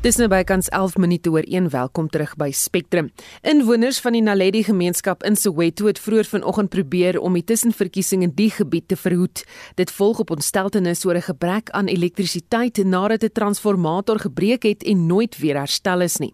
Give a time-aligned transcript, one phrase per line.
[0.00, 3.10] Dis nou by kans 11 minute oor 1 welkom terug by Spectrum.
[3.44, 8.32] Inwoners van die Naledi gemeenskap in Soweto het vroeër vanoggend probeer om die tussenverkiesing in
[8.32, 9.42] die gebied te verhoed.
[9.76, 15.06] Dit volg op ontsteltenis oor 'n gebrek aan elektrisiteit nadat 'n transformator gebreek het en
[15.06, 16.32] nooit weer herstel is nie.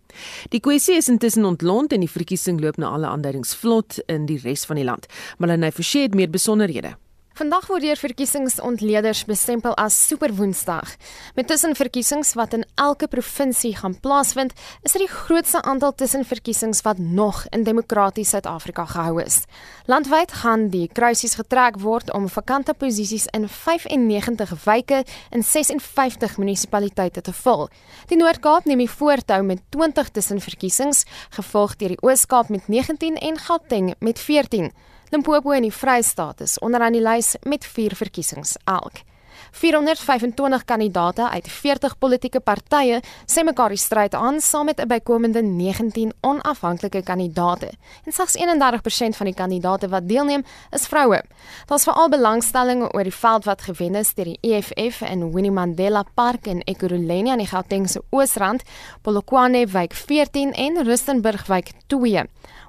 [0.51, 4.39] Die kwessie is intussen ontlont en die verkiesing loop na alle aanduidings vlot in die
[4.43, 5.07] res van die land.
[5.39, 6.97] Malene Forsie het meer besonderhede.
[7.37, 10.95] Vandag word deur verkiesingsontleeders bestempel as Super Woensdag.
[11.37, 16.97] Met tussenverkiesings wat in elke provinsie gaan plaasvind, is dit die grootste aantal tussenverkiesings wat
[16.97, 19.43] nog in demokraties Suid-Afrika gehou is.
[19.85, 27.21] Landwyd gaan die kruisies getrek word om vakante posisies in 95 wyke in 56 munisipaliteite
[27.21, 27.69] te vul.
[28.09, 31.05] Die Noord-Kaap neem die voortou met 20 tussenverkiesings,
[31.37, 34.73] gevolg deur die Oos-Kaap met 19 en Gauteng met 14.
[35.11, 39.05] Limpopo en die Vrystaat is onderaan die lys met 4 verkiesings elk.
[39.51, 45.43] 425 kandidate uit 40 politieke partye sê mekaar die stryd aan saam met 'n bykomende
[45.43, 47.71] 19 onafhanklike kandidate.
[48.05, 51.23] En slegs 31% van die kandidate wat deelneem is vroue.
[51.67, 56.05] Daar's veral belangstelling oor die veld wat gewen is deur die EFF in Winnie Mandela
[56.15, 58.63] Park in Ekurhuleni aan die Gautengse Oosrand,
[59.03, 62.25] Polokwane wijk 14 en Rustenburg wijk 2.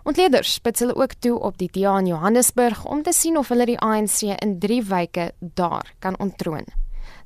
[0.08, 3.66] Ontleeders spits hulle ook toe op die DA in Johannesburg om te sien of hulle
[3.68, 6.64] die ANC in 3 weke daar kan ontroon.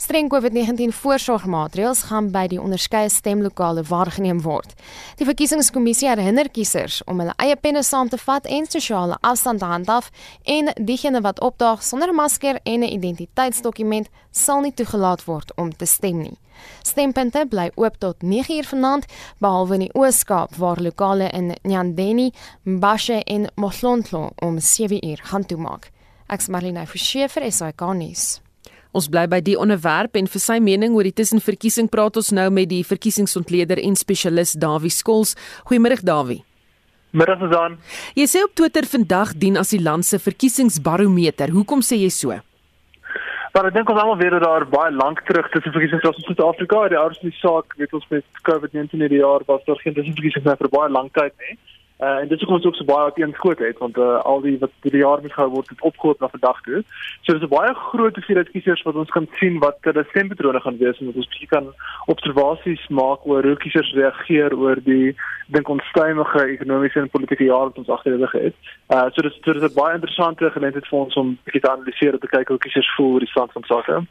[0.01, 4.71] Streng COVID-19 voorsorgmaatreëls gaan by die onderskeie stemlokale waargeneem word.
[5.19, 9.69] Die verkiesingskommissie herinner kiesers om hulle eie penne saam te vat en sosiale afstand te
[9.69, 10.09] handhaaf
[10.55, 15.69] en diegene wat opdaag sonder 'n masker en 'n identiteitsdokument sal nie toegelaat word om
[15.69, 16.37] te stem nie.
[16.81, 19.05] Stempunte bly oop tot 9uur vanaand
[19.37, 22.31] behalwe in die Oos-Kaap waar lokale in Nyandeni,
[22.63, 25.91] Mbashe en Moslontlo om 7uur gaan toemaak.
[26.27, 28.41] Ek's Marlene Forsie vir SAK nuus.
[28.91, 32.49] Ons bly by die onderwerp en vir sy mening oor die tussenverkiesing praat ons nou
[32.51, 35.37] met die verkiesingsontleder en spesialis Dawie Skols.
[35.69, 36.41] Goeiemôre Dawie.
[37.15, 37.77] Middag Susan.
[38.19, 41.55] Jy sê op Twitter vandag dien as die land se verkiesingsbarometer.
[41.55, 42.35] Hoekom sê jy so?
[43.55, 46.27] Maar ek dink ons almal weet dat daar baie lank terug tussen verkiesings was in
[46.27, 50.47] Suid-Afrika, die die saak, weet ons met COVID-19 in die jaar was daar geen tussenverkiesings
[50.47, 51.55] meer vir baie lank tyd nie.
[52.01, 54.71] Uh, en dit is ook so baie teen skoot het want uh, al die wat
[54.81, 56.83] die jaar moet gehou word het opgehoop na vandag toe.
[57.21, 60.77] So dis 'n baie groot hoeveelheid kiesers wat ons kan sien wat hulle stempatrone gaan
[60.77, 61.67] wees en wat ons bietjie kan
[62.05, 65.15] observasies maak oor hoe kiesers reageer oor die
[65.47, 68.55] dink onstuimige ekonomiese en politieke jaar wat ons agterreg het.
[68.89, 72.13] Uh so dis so dis 'n baie interessante geleentheid vir ons om bietjie te analiseer
[72.13, 74.05] en te kyk hoe kiesers voel oor die stand van sake.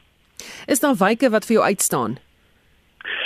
[0.67, 2.19] Is daar wyke wat vir jou uitstaan?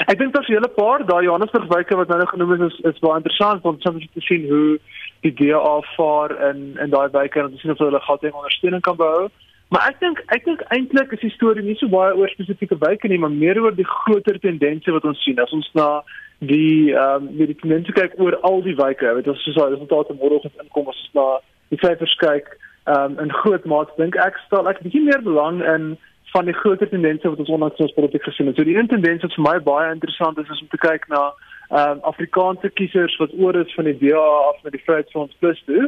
[0.06, 2.80] Ek dink daar's 'n hele paar daai Johannesburg wyke wat nou nog genoem is is,
[2.90, 4.78] is baie interessant om soms te sien hoe
[5.22, 8.82] die DA vaar in in daai wyke en om te sien of hulle Gauteng ondersteuning
[8.82, 9.28] kan behou.
[9.68, 13.08] Maar ek dink ek dink eintlik is die storie nie so baie oor spesifieke wyke
[13.08, 16.02] nie, maar meer oor die groter tendense wat ons sien as ons na
[16.38, 19.14] die ehm um, die tendense kyk oor al die wyke.
[19.20, 21.26] Dit is soos die resultate môreoggend inkom as ons na
[21.72, 22.52] die syfers kyk
[22.84, 25.94] ehm um, in groot mate dink ek stel ek bietjie meer belang in
[26.34, 28.56] van die groter tendense wat ons onlangs ons politiek gesien het.
[28.58, 31.28] So die een tendens wat vir my baie interessant is is om te kyk na
[31.70, 35.62] ehm um, Afrikaanse kiesers wat oor is van die DA af na die Vryheidsfront Plus
[35.68, 35.84] toe.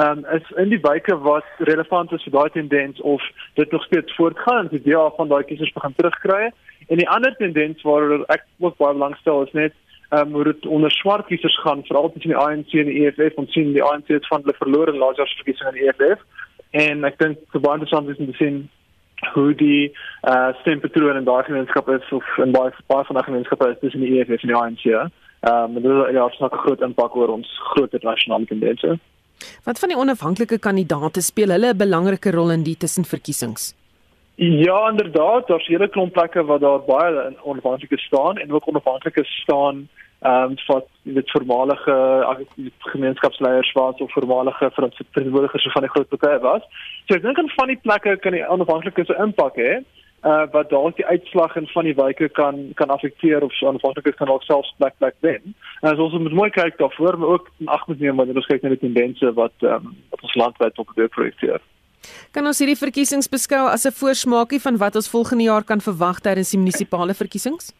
[0.00, 3.28] Ehm um, is in die wyke wat relevant is vir daai tendens of
[3.60, 6.50] dit nog steeds voortgaan en die DA van daai kiesers begin terugkry.
[6.88, 9.76] En die ander tendens waar ek ook baie belangstel is net
[10.08, 13.36] ehm um, hoe dit onder swart kiesers gaan veral tussen die ANC en die EFF
[13.44, 16.28] ons sien die ANC het van hulle verloor in laaste verkiesing aan die EFF.
[16.70, 18.62] En ek dink baie interessant is om te sien
[19.34, 19.92] hoe die
[20.28, 24.00] uh stempatroon in daai gemeenskap is of in baie baie van daai gemeenskappe is tussen
[24.00, 24.84] die EFF en die ANC.
[24.86, 28.98] Ehm um, dit is ja, het 'n groot impak oor ons groot nasionale tendense.
[29.64, 33.74] Wat van die onafhanklike kandidaate speel hulle 'n belangrike rol in die tussenverkiesings?
[34.34, 39.88] Ja, inderdaad, daar's hele klomp plekke waar daar baie onafhanklike staan en ook onafhanklike staan
[40.20, 41.94] ehm um, wat dit voormalige
[42.78, 46.62] gemeenskapsleiers was of voormalige verantwoordigers van die groot partye was.
[47.06, 49.80] So ek dink aan van die plekke kan die onafhanklikes 'n impak hê
[50.24, 54.18] uh wat dalk die uitslag in van die wyke kan kan affekteer of so onafhanklikes
[54.20, 55.54] kan ook selfs plek plek wen.
[55.80, 58.62] En as ons moet mooi kyk daarvoor, maar ook ag moet neem wanneer ons kyk
[58.62, 61.60] na die tendense wat ehm um, wat ons landwyd op die projekteer.
[62.32, 66.20] Kan ons hierdie verkiesings beskou as 'n voorsmaakie van wat ons volgende jaar kan verwag
[66.20, 67.72] tydens die munisipale verkiesings?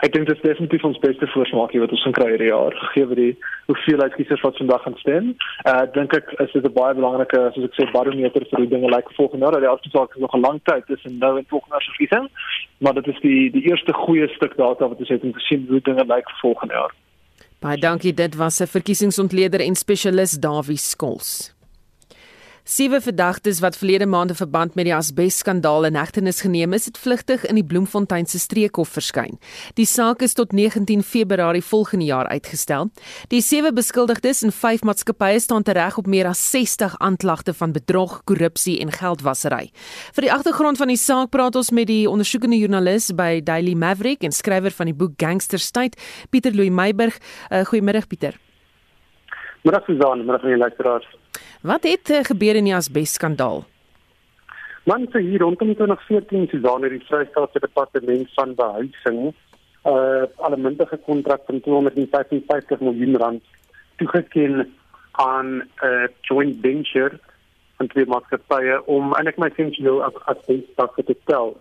[0.00, 3.08] Ek dink dit is definitief ons beste voorsmaakie wat ons kan kry hierdie jaar gegee
[3.10, 3.34] word die
[3.68, 5.26] hoeveelheid kiesers wat vandag gaan stem.
[5.68, 8.88] Uh dink ek is dit 'n baie belangrike soos ek sê barometer vir hoe dinge
[8.88, 9.60] lyk like volgende jaar.
[9.60, 12.26] Die afspraak is nog 'n lang tyd tussen nou en volgende jaar se verkiesing,
[12.78, 15.66] maar dit is die die eerste goeie stuk data wat ons het om te sien
[15.68, 16.92] hoe dinge lyk like volgende jaar.
[17.60, 18.14] Baie dankie.
[18.14, 21.59] Dit was 'n verkiesingsontleder en spesialis Dawie Skols.
[22.70, 26.98] Sewe verdagtes wat verlede maand in verband met die asbesskandaal in hegtenis geneem is, het
[27.02, 29.40] vlugtig in die Bloemfontein se streekhof verskyn.
[29.74, 32.92] Die saak is tot 19 Februarie volgende jaar uitgestel.
[33.34, 38.20] Die sewe beskuldigdes in vyf maatskappye staan tereg op meer as 60 aanklagte van bedrog,
[38.30, 39.72] korrupsie en geldwasery.
[40.14, 44.22] Vir die agtergrond van die saak praat ons met die ondersoekende joernalis by Daily Maverick
[44.22, 45.98] en skrywer van die boek Gangster State,
[46.30, 47.18] Pieter Louw Meiburg.
[47.50, 48.38] Uh, Goeiemiddag Pieter.
[49.66, 51.10] Middag Susan, middag aan die luisteraars.
[51.60, 53.66] Wat het uh, gebeur in die asbesskandaal?
[54.88, 59.34] Man sê hier rondom 2014 Susan het die Vrystaatse Departement van Behuising 'n
[59.84, 63.42] uh, allementige kontrak van 255 miljoen rand
[63.96, 64.72] toegeken
[65.12, 67.20] aan 'n uh, joint venture
[67.76, 71.60] van twee maatskappye om eintlik my essensieel as asbesstakke te tel.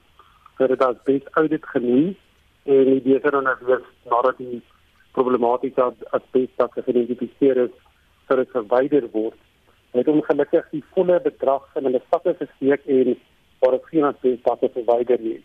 [0.55, 2.15] Vir dit as best audit genoem
[2.63, 4.63] en die beter dan as weer nadat die
[5.11, 7.75] problematiese asbesstakke geïdentifiseer is,
[8.27, 9.39] sou dit verwyder word
[9.91, 13.15] het ongelukkig die volle bedrag in hulle sakke gesteek en
[13.59, 15.39] waar dit geen aspekte verwyder nie.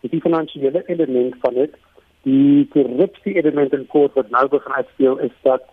[0.00, 1.74] Die finansiële element van dit,
[2.22, 5.64] die korrupsie element in kort wat nou begin uitspeel is dat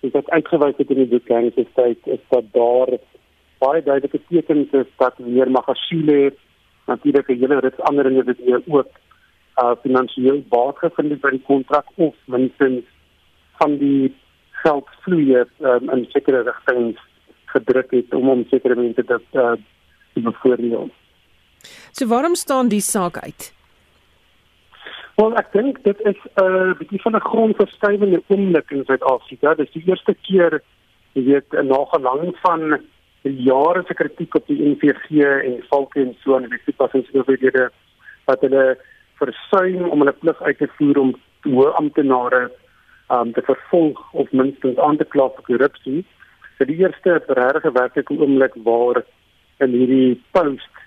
[0.00, 2.92] is dat uitgewys het in die bekendste tyd is dat daar
[3.58, 6.34] baie duidelike tekens is dat meer magasiele
[6.86, 8.90] natuurlik 'n hele rits ander individue ook
[9.62, 12.84] uh finansiëel baat gevind het by die kontrak of minstens
[13.58, 14.14] van die
[14.50, 17.00] geldvloeie um, in sekere rigtings
[17.54, 19.52] gedruk het om om sekere mense te uh,
[20.14, 20.90] te bevoordeel.
[21.92, 23.52] So waarom staan die saak uit?
[25.18, 29.54] Wel ek dink dit is 'n uh, bietjie van 'n grondverskywende oomblik in Suid-Afrika.
[29.54, 30.62] Dit is die eerste keer
[31.12, 32.80] jy weet na gelang van
[33.22, 37.70] jare se kritiek op die NVG en Valke en so en die passingsoorlede
[38.24, 38.76] wat hulle
[39.18, 42.48] versuim om hulle plig uit te voer om hoë amptenare
[43.10, 46.04] um, te vervolg of minstens aan te kla vir korrupsie
[46.58, 49.02] vir die eerste regte werklike oomblik waar
[49.64, 50.82] in hierdie post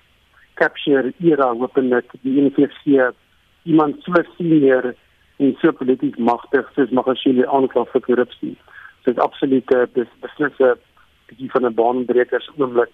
[0.60, 3.12] capture era hopelik die NVC
[3.64, 4.92] iemand so senior
[5.40, 8.56] en so polities magtig soos Magashile aankla vir korrupsie.
[9.06, 10.76] Dit is absoluut dis beslisse
[11.40, 12.94] die van 'n baanbrekers oomblik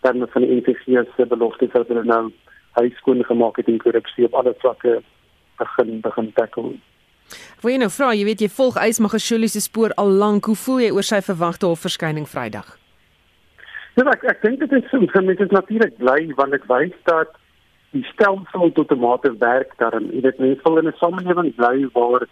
[0.00, 2.32] dan van die NVC se belofte dat hulle nou
[2.80, 5.02] huiskoon gemaak het in korrupsie op alle vlakke
[5.58, 6.72] begin begin tackle.
[7.62, 10.44] Wil jy nou vra, jy weet jy volg Ysmagashule se spoor al lank.
[10.44, 12.78] Hoe voel jy oor sy verwagte hofverskyning Vrydag?
[13.96, 17.32] Ja, ek ek dink dit is so, dit is natuurlik bly want dit wys dat
[17.96, 20.10] die stelsel tot 'n mate werk daarin.
[20.12, 22.26] Jy weet mense wil in 'n samelewing bly waar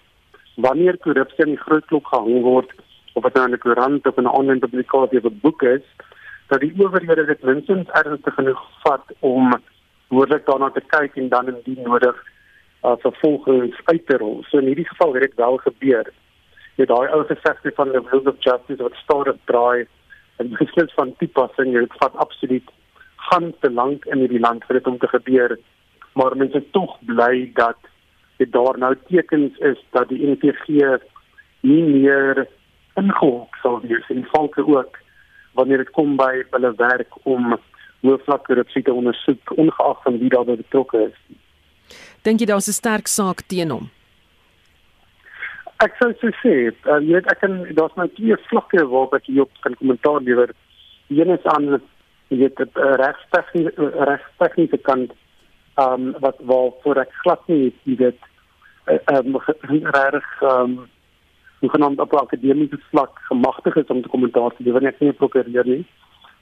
[0.57, 2.71] wanneer korrupsie in die groot klok gehang word
[3.15, 5.87] of dit nou 'n koerant of 'n aanlyn publikasie of 'n boek is,
[6.49, 9.55] dat die owerhede dit minstens ernstig genoeg vat om
[10.09, 12.17] behoorlik daarna te kyk en dan indien nodig
[12.85, 14.43] uh, vervolgens uit te rol.
[14.49, 16.13] So in hierdie geval het dit wel gebeur.
[16.77, 19.87] Jy daai ou gesegde van the wheels of justice wat op draai
[20.37, 22.71] en beslis van toepassing, dit vat absoluut
[23.31, 25.57] gaan te lank in hierdie land vir dit om te gebeur.
[26.15, 27.79] Maar mense tog bly dat
[28.37, 30.99] dit daar nou tekens is dat die NPG
[31.65, 32.47] nie meer
[33.01, 34.99] ingehok sal wees en valke ook
[35.55, 37.55] wanneer dit kom by hulle werk om
[38.05, 41.17] hoofvlak korrupsie te ondersoek ongeag van wie daarbey betrokke is.
[42.25, 43.91] Dink jy daar's 'n sterk saak teen hom?
[45.85, 46.13] Ek sou
[46.43, 49.75] sê, uh, jy weet ek kan daar's nou twee vlakke waarop ek hier op kan
[49.75, 50.51] kommentaar lewer.
[51.09, 51.81] Een is aan
[52.29, 55.13] jy weet die uh, regstegniese uh, regstegniese kant
[55.75, 58.21] ehm um, wat waar voor ek glad nie jy weet
[58.87, 59.49] ehm uh,
[59.97, 64.93] reg ehm um, genoem op akademiese vlak gemagtig is om te kommentaar te lewer nie
[64.93, 65.85] ek nie prokureer nie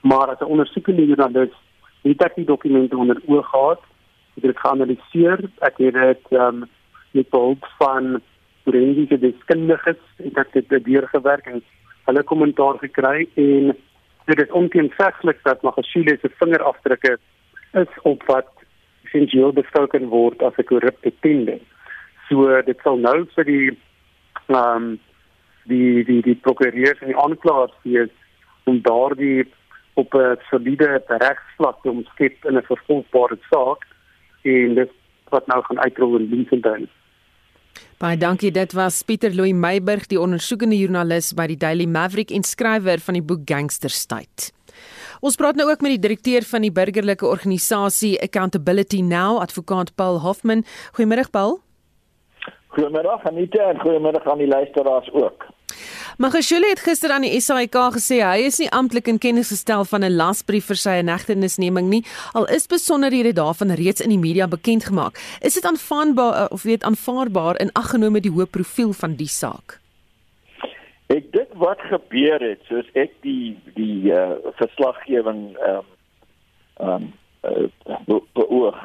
[0.01, 1.55] maar as 'n ondersoekende joernalis
[2.03, 3.81] het ek die dokumente onder oog gehad
[4.33, 5.39] het dit geanaliseer.
[5.59, 6.69] Ek het dit ehm um,
[7.13, 8.21] met hulp van
[8.63, 11.61] forensiese deskundiges en ek het dit deurgewerk en
[12.07, 13.75] hulle kommentaar gekry en
[14.25, 17.17] dit is onteenseglik dat Magashule se vingerafdrukke
[17.83, 18.49] is op wat
[19.03, 21.59] essensieel beskou kan word as 'n korrupte tender.
[22.29, 23.69] So dit sal nou vir die
[24.47, 24.99] ehm um,
[25.65, 28.11] die die die prokureurs en die aanklaers wees
[28.63, 29.45] om daardie
[29.93, 33.85] op 'n soliede regsvlak te omskep in 'n vervolgbare saak
[34.43, 34.91] en dit
[35.33, 36.89] wat nou gaan uitrol in Bloemfontein.
[37.97, 38.51] Baie dankie.
[38.51, 43.17] Dit was Pieter Louw Meiburg, die ondersoekende joernalis by die Daily Maverick en skrywer van
[43.17, 44.51] die boek Gangster State.
[45.23, 50.19] Ons praat nou ook met die direkteur van die burgerlike organisasie Accountability Now, advokaat Paul
[50.19, 50.65] Hoffman.
[50.97, 51.61] Goeiemôre Paul.
[52.75, 55.47] Goeiemôre Anita en goeiemôre aan die luisteraars ook.
[56.17, 60.03] Magashule het gister aan die SAIK gesê hy is nie amptelik in kennis gestel van
[60.05, 62.03] 'n lasbrief vir sy inhegtenisneming nie,
[62.33, 65.17] al is besonderhede daarvan reeds in die media bekend gemaak.
[65.41, 69.79] Is dit aanvaarbaar of weet aanvaarbaar in aggenome die hoë profiel van die saak?
[71.07, 75.81] Ek dink wat gebeur het soos ek die die uh, verslaggewing ehm
[76.77, 78.77] um, ehm um, uh, beoog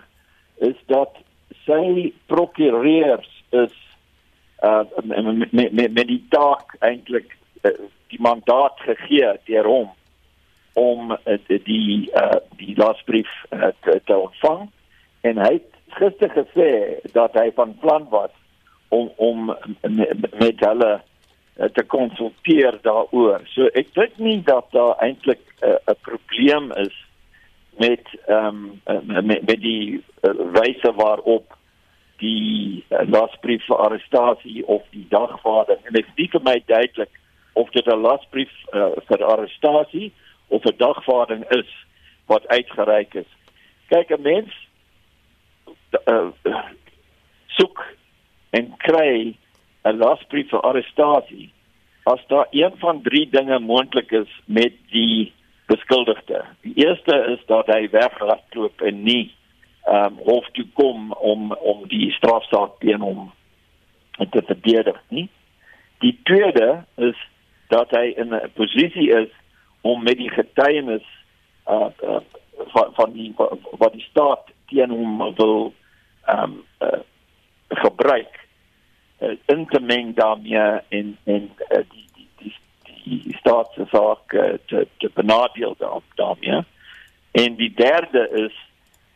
[0.57, 1.13] is dat
[1.67, 3.88] sy prokureurs is
[4.63, 7.73] uh met met met die taak eintlik uh,
[8.09, 9.91] die mandaat gegee deur hom
[10.75, 14.69] om uh, die uh die lasbrief uh, te, te ontvang
[15.21, 16.71] en hy het gister gesê
[17.13, 18.35] dat hy van plan was
[18.89, 20.93] om om met, met hulle
[21.59, 23.45] uh, te konsulteer daaroor.
[23.55, 26.95] So ek dink nie dat daar eintlik 'n uh, probleem is
[27.79, 31.58] met ehm um, met, met die uh, wyse waarop
[32.19, 37.21] die uh, lasbrief vir arrestasie of die dagvaarding en dit is nie vir my duidelik
[37.55, 40.13] of dit 'n lasbrief uh, vir arrestasie
[40.49, 41.71] of 'n dagvaarding is
[42.27, 43.31] wat uitgereik is.
[43.89, 44.53] Kyk 'n mens
[46.07, 46.31] uh,
[47.59, 47.85] soek
[48.51, 49.37] en kry
[49.85, 51.53] 'n lasbrief vir arrestasie
[52.05, 55.33] as daar een van drie dinge moontlik is met die
[55.67, 56.45] beskuldigde.
[56.61, 59.35] Die eerste is dat hy weghardloop en nie
[59.89, 63.31] ehm um, hof toe kom om om die strafsaak teen hom
[64.31, 65.29] te verdedig nie.
[65.99, 67.17] Die tweede is
[67.69, 69.31] dat hy in 'n posisie is
[69.81, 71.07] om met die getuienis
[71.69, 72.21] uh, uh
[72.75, 73.35] van van die
[73.79, 75.73] wat die staat teen hom wil
[76.25, 77.01] ehm um, uh,
[77.69, 78.47] gebruik
[79.19, 84.33] uh, in te meng daarmee in in uh, die die die die staat se saak
[84.33, 85.77] uh, te te benadeel
[86.15, 86.65] daarmee.
[87.31, 88.68] En die derde is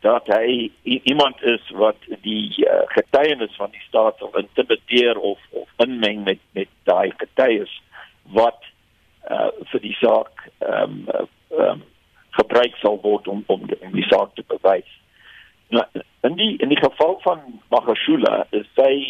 [0.03, 5.69] dat hy iemand is wat die uh, getuienis van die staat sal intimideer of of
[5.85, 7.71] inmeng met met daai getuies
[8.35, 8.59] wat
[9.31, 11.29] uh, vir die saak ehm um,
[11.65, 11.83] um,
[12.33, 14.89] gebruik sal word om om die, om die saak te bewys.
[15.69, 15.85] Nou
[16.27, 17.39] in die in die geval van
[17.71, 19.07] Magashula is hy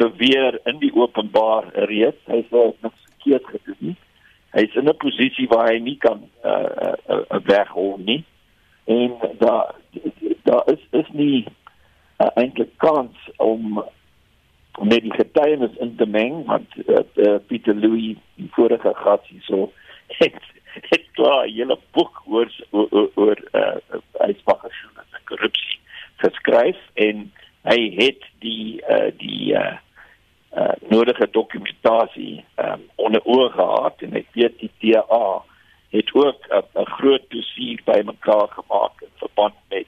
[0.00, 2.24] verweer in die openbaar reeds.
[2.32, 3.96] Hy sê nog verkeerd gedoen.
[4.56, 6.50] Hy is in 'n posisie waar hy nie kan uh,
[6.88, 8.22] uh, uh, weghol nie
[8.88, 9.74] en daar
[10.42, 11.46] daar is is nie
[12.18, 13.82] uh, eintlik kans om
[14.80, 19.42] net die getuienis in te meng want uh, uh, Pieter Louw die vorige gas hier
[19.50, 19.72] so
[20.20, 20.40] het
[20.92, 23.76] het klaar hele boek oor oor oor uh,
[24.12, 25.80] uitspraakgesjoene en korrupsie
[26.24, 27.28] geskryf en
[27.68, 29.76] hy het die uh, die uh,
[30.56, 35.26] uh, nodige dokumentasie um, onder oog gehad en hy weet die DA
[35.90, 39.86] het ook 'n groot dossier bymekaar gemaak in verband met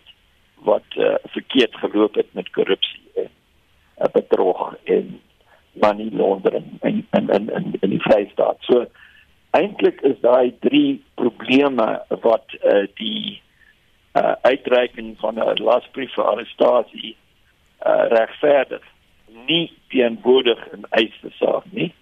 [0.55, 3.31] wat uh, verkeerd geloop het met korrupsie en
[3.99, 5.21] uh, bedrog en
[5.73, 8.57] money laundering in in in in, in die Vrystaat.
[8.61, 8.87] So
[9.51, 13.43] eintlik is daai drie probleme wat uh, die
[14.13, 17.17] uh, uitreiking van 'n lasbrief vir arrestasie
[17.87, 18.85] uh, regverdig
[19.47, 21.95] nie teenwoordig in eise saak nie.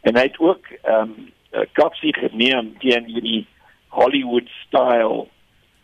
[0.00, 3.46] En hy het ook ehm um, uh, kapsie geneem teen hierdie
[3.88, 5.26] Hollywood style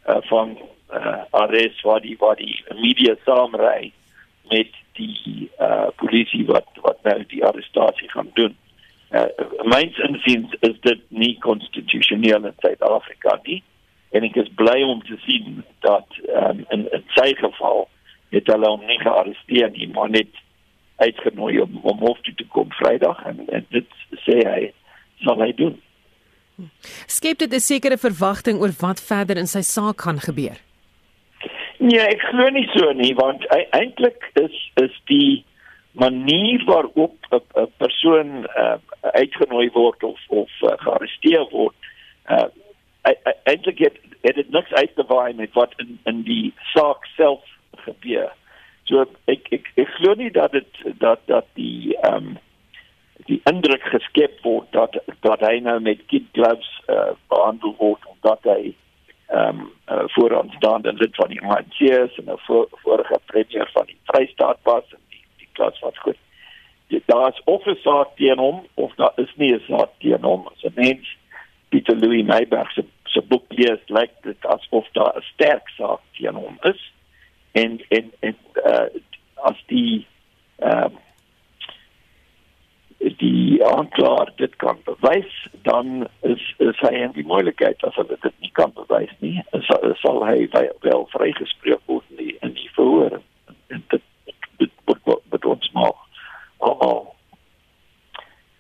[0.08, 0.58] uh, van
[0.92, 3.92] uh, arrest waar die waar die media saamry
[4.48, 8.56] met die uh, polisie wat wat nou die arrestasie gaan doen.
[9.10, 9.28] Uh,
[9.64, 13.62] myns insiens is dit nie konstitusioneel in Suid-Afrika nie
[14.16, 17.88] en ek is bly om te sien dat um, in 'n sy geval
[18.32, 20.32] het hulle hom nie gearresteer nie maar net
[20.96, 23.96] uitgenooi om om hof toe te kom Vrydag en, en dit
[24.26, 24.72] sê hy
[25.24, 25.76] sal hy doen.
[27.06, 30.58] Skep dit 'n sekere verwagting oor wat verder in sy saak gaan gebeur?
[31.78, 35.44] Nee, ek glo nie so nie, want e eintlik is is die
[35.92, 41.76] manier waarop 'n persoon uh, uitgenooi word of of uh, gearresteer word,
[42.26, 42.50] uh,
[43.44, 47.44] eintlik het, het dit niks uit te waai met wat in in die saak self
[47.86, 48.32] gebeur.
[48.84, 52.38] So ek ek ek glo nie dat dit dat dat die ehm um,
[53.28, 58.46] die indruk geskep word dat dat hy nou met kid gloves uh, behandel word omdat
[58.48, 58.60] hy
[59.28, 61.40] ehm um, uh, vooraanstaande lid van die
[61.90, 65.98] is en 'n voor, vorige premier van die Vrystaat was en die die klas wat
[65.98, 66.16] goed.
[67.06, 70.46] Daar is of 'n saak teen hom of daar is nie 'n saak teen hom.
[70.46, 71.16] As 'n mens
[71.68, 76.34] Pieter Louis Meyberg se se boek lees, lyk dit asof daar 'n sterk saak teen
[76.34, 76.92] hom is
[77.52, 78.88] en en en uh,
[79.34, 80.06] as die
[80.56, 81.07] ehm uh,
[82.98, 88.34] die aanklaer dit kan bewys, dan is is hy in die moontlikheid as hy dit
[88.42, 89.36] nie kan bewys nie,
[89.68, 90.48] sal, sal hy
[90.82, 93.20] wel vrygespreek word in die, in die verhoor.
[93.68, 94.02] En dit
[94.58, 94.72] dit
[95.04, 95.94] word met ons maar
[96.58, 97.14] almal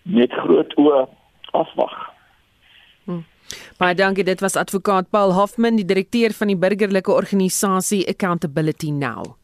[0.08, 1.02] met groot oë
[1.58, 1.96] afwag.
[3.04, 3.24] Hmm.
[3.80, 9.37] Baie dankie, dit was advokaat Paul Hoffman, die direkteur van die burgerlike organisasie Accountability Now.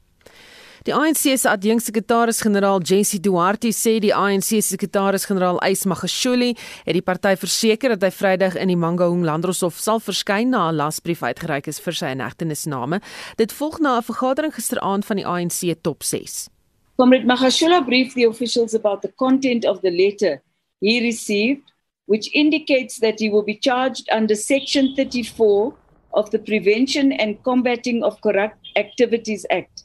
[0.85, 6.50] Die ANC se adjunksekretaris-generaal Jesse Duarte sê die ANC se sekretaris-generaal Ys Magashule
[6.85, 10.76] het die party verseker dat hy Vrydag in die Mangaung Landroshof sal verskyn na 'n
[10.76, 13.00] lasbrief uitgereik is vir sy inhegtenisname.
[13.38, 16.50] Dit volg na 'n vergadering gisteraand van die ANC top 6.
[16.99, 20.43] Comrade Magashule briefed the officials about the content of the letter
[20.83, 21.64] he received
[22.05, 25.73] which indicates that he will be charged under section 34
[26.12, 29.85] of the Prevention and Combating of Corrupt Activities Act.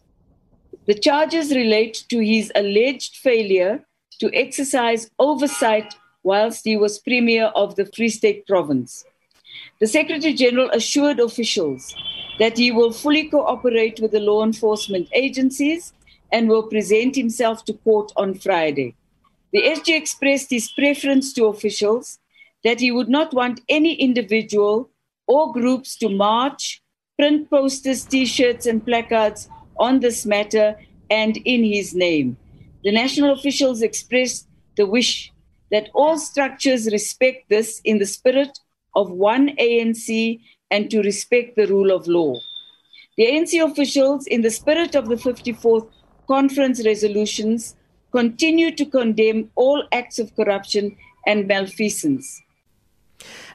[0.90, 3.86] The charges relate to his alleged failure
[4.20, 5.94] to exercise oversight
[6.24, 9.06] whilst he was Premier of the Free State Province.
[9.80, 11.94] The Secretary General assured officials
[12.40, 15.94] that he will fully cooperate with the law enforcement agencies
[16.32, 18.96] and will present himself to court on Friday.
[19.54, 22.18] The SG expressed his preference to officials
[22.64, 24.90] that he would not want any individual
[25.28, 26.82] or groups to march,
[27.16, 30.78] print posters, t shirts, and placards on this matter
[31.10, 32.38] and in his name.
[32.84, 35.32] The national officials expressed the wish
[35.72, 38.60] that all structures respect this in the spirit
[38.96, 40.40] of one ANC
[40.72, 42.40] and to respect the rule of law.
[43.18, 45.90] The ANC officials, in the spirit of the 54th
[46.28, 47.76] conference resolutions,
[48.12, 50.96] continue to condemn all acts of corruption
[51.28, 52.42] and malfeasance.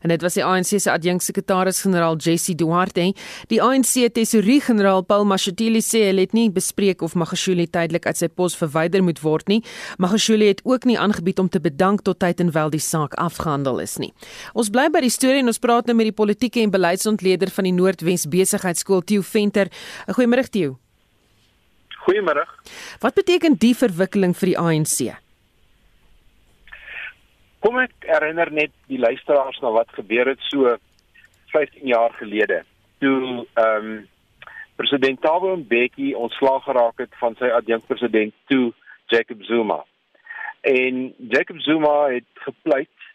[0.02, 3.12] En dit was die ANC se adjunksekretaris-generaal Jesse Duarte.
[3.48, 8.28] Die ANC tesourier-generaal Paul Mashatile sê hy het nie bespreek of Magashule tydelik uit sy
[8.28, 9.60] pos verwyder moet word nie.
[9.98, 13.80] Magashule het ook nie aangebied om te bedank tot tyd en wel die saak afgehandel
[13.84, 14.12] is nie.
[14.54, 17.70] Ons bly by die storie en ons praat nou met die politieke en beleidsontleder van
[17.70, 19.72] die Noordwes Besigheidsskool Theo Venter.
[20.08, 20.78] Goeiemôre Theo.
[22.04, 22.44] Goeiemôre.
[23.00, 25.23] Wat beteken die verwikkeling vir die ANC?
[27.64, 30.74] Kom ek herinner net die luisteraars na wat gebeur het so
[31.54, 32.58] 15 jaar gelede
[33.00, 33.94] toe ehm um,
[34.76, 38.72] president Thabo Mbeki ontslaag geraak het van sy adjunkpresident toe
[39.06, 39.78] Jacob Zuma.
[40.60, 43.08] En Jacob Zuma het gepleit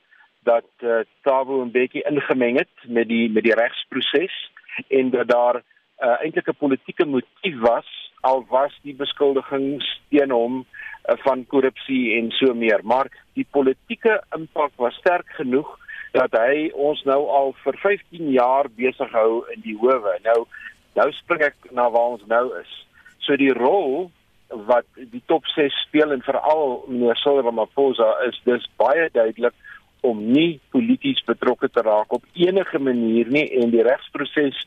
[0.49, 4.39] dat uh, Thabo Mbeki ingemeng het met die met die regsproses
[4.87, 7.89] en dat daar uh, eintlik 'n politieke motief was
[8.21, 10.65] al was die beskuldigings teen hom
[11.23, 12.81] van korrupsie en so meer.
[12.83, 15.69] Maar die politieke impak was sterk genoeg
[16.11, 20.15] dat hy ons nou al vir 15 jaar besig hou in die howe.
[20.25, 20.45] Nou
[20.97, 22.71] nou spring ek na waar ons nou is.
[23.23, 24.09] So die rol
[24.49, 29.53] wat die top 6 speel en veral meneer Cyril Ramaphosa is dis baie duidelik
[30.01, 34.57] om nie polities betrokke te raak op enige manier nie en die regsproses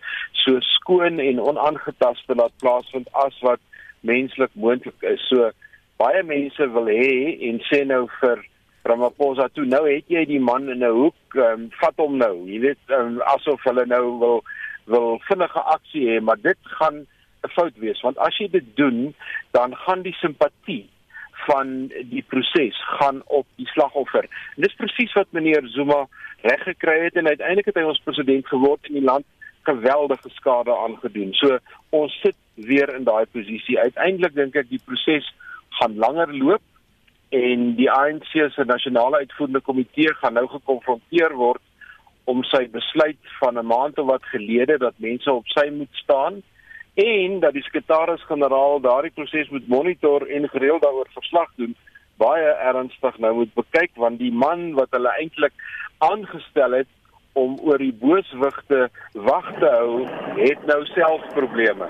[0.45, 3.61] so skoon en onaangetast te laat plaasvind as wat
[4.07, 5.23] menslik moontlik is.
[5.31, 5.51] So
[5.99, 8.45] baie mense wil hê en sê nou vir
[8.85, 12.49] Ramaphosa toe nou het jy die man in 'n hoek, um, vat hom nou.
[12.51, 14.43] Jy weet um, asof hulle nou wil
[14.87, 17.07] wil vinnige aksie hê, maar dit gaan
[17.45, 19.15] 'n fout wees want as jy dit doen,
[19.53, 20.89] dan gaan die simpatie
[21.47, 24.27] van die proses gaan op die slagoffer.
[24.57, 26.07] En dis presies wat meneer Zuma
[26.43, 29.27] reg gekry het en uiteindelik het hy ons president geword en die land
[29.63, 31.33] geweldige skade aangedoen.
[31.39, 31.59] So
[31.91, 33.79] ons sit weer in daai posisie.
[33.79, 35.29] Uiteindelik dink ek die proses
[35.83, 36.63] gaan langer loop
[37.29, 41.63] en die ANC se nasionale uitvoerende komitee gaan nou gekonfronteer word
[42.31, 46.43] om sy besluit van 'n maand of wat gelede dat mense op sy moet staan
[46.95, 51.75] en dat die sekretaris-generaal daardie proses moet monitor en gereeld daaroor verslag doen
[52.17, 55.53] baie ernstig nou moet bekyk want die man wat hulle eintlik
[55.99, 56.91] aangestel het
[57.33, 61.89] om oor die booswigte wag te hou het nou self probleme.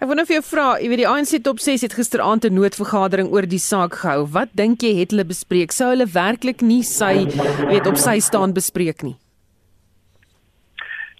[0.00, 2.56] Ek wou net vir jou vra, jy weet die ANC top 6 het gisteraand 'n
[2.56, 4.24] noodvergadering oor die saak gehou.
[4.32, 5.72] Wat dink jy het hulle bespreek?
[5.76, 7.28] Sou hulle werklik nie sy
[7.68, 9.18] weet op sy staan bespreek nie?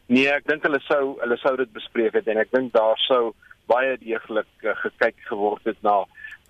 [0.08, 3.34] Nee, ek dink hulle sou hulle sou dit bespreek het en ek dink daar sou
[3.68, 6.00] baie deeglik uh, gekyk geword het na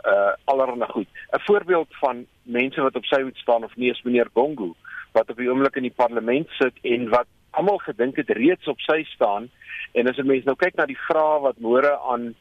[0.07, 1.09] uh allerlei goed.
[1.35, 4.77] 'n Voorbeeld van mense wat op sy moet staan of nie is meneer Bongo
[5.13, 8.81] wat op die oomblik in die parlement sit en wat almal gedink het reeds op
[8.81, 9.51] sy staan
[9.93, 12.35] en as 'n mens nou kyk na die vrae wat môre aan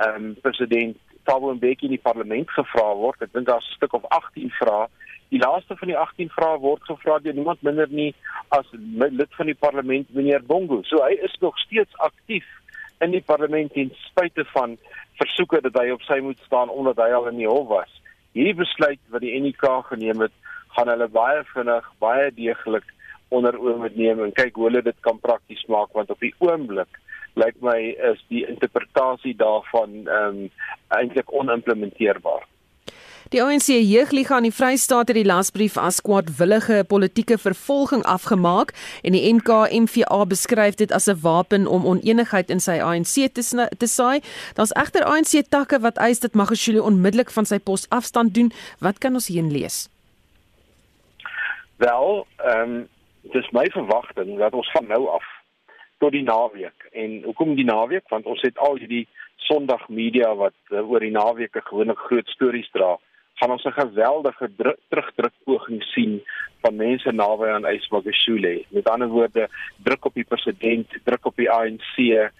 [0.00, 3.92] ehm um, president Thabo Mbeki in die parlement gevra word, ek dink daar's 'n stuk
[3.92, 4.88] of 18 vrae
[5.28, 8.12] Die laaste van die 18 vrae word gevra deur niemand minder nie
[8.56, 10.80] as lid van die parlement meneer Bongo.
[10.88, 12.46] So hy is nog steeds aktief
[13.04, 14.78] in die parlement ten spyte van
[15.20, 17.92] versoeke dat hy op sy moet staan omdat hy al in die hof was.
[18.32, 20.32] Hierdie besluit wat die NK geneem het,
[20.76, 22.88] gaan hulle baie vinnig, baie deeglik
[23.28, 26.34] onder oë moet neem en kyk hoe hulle dit kan prakties maak want op die
[26.38, 27.00] oomblik
[27.38, 27.78] lyk my
[28.12, 30.50] is die interpretasie daarvan ehm um,
[30.88, 32.46] eintlik onimplementeerbaar.
[33.28, 38.72] Die ANC Jeugliga in die Vrystaat het die lasbrief as kwaadwillige politieke vervolging afgemaak
[39.04, 43.86] en die MK-MVA beskryf dit as 'n wapen om onenigheid in sy ANC te, te
[43.86, 44.20] saai.
[44.54, 48.52] Daar's egter ANC takke wat eis dat Magashule onmiddellik van sy pos afstand doen.
[48.80, 49.88] Wat kan ons hierin lees?
[51.76, 52.88] Wel, ehm um,
[53.32, 55.26] dis my verwagting dat ons van nou af
[55.98, 56.88] tot die naweek.
[56.92, 58.08] En hoekom die naweek?
[58.08, 59.06] Want ons het al hierdie
[59.48, 62.96] Sondag media wat uh, oor die naweke gewoonlik groot stories dra,
[63.38, 64.50] gaan ons 'n geweldige
[64.90, 66.20] terugdruk poging sien
[66.60, 68.64] van mense naby aan Ysmagashule.
[68.68, 69.48] Met ander woorde,
[69.82, 72.30] druk op die president, druk op die ANC, ehm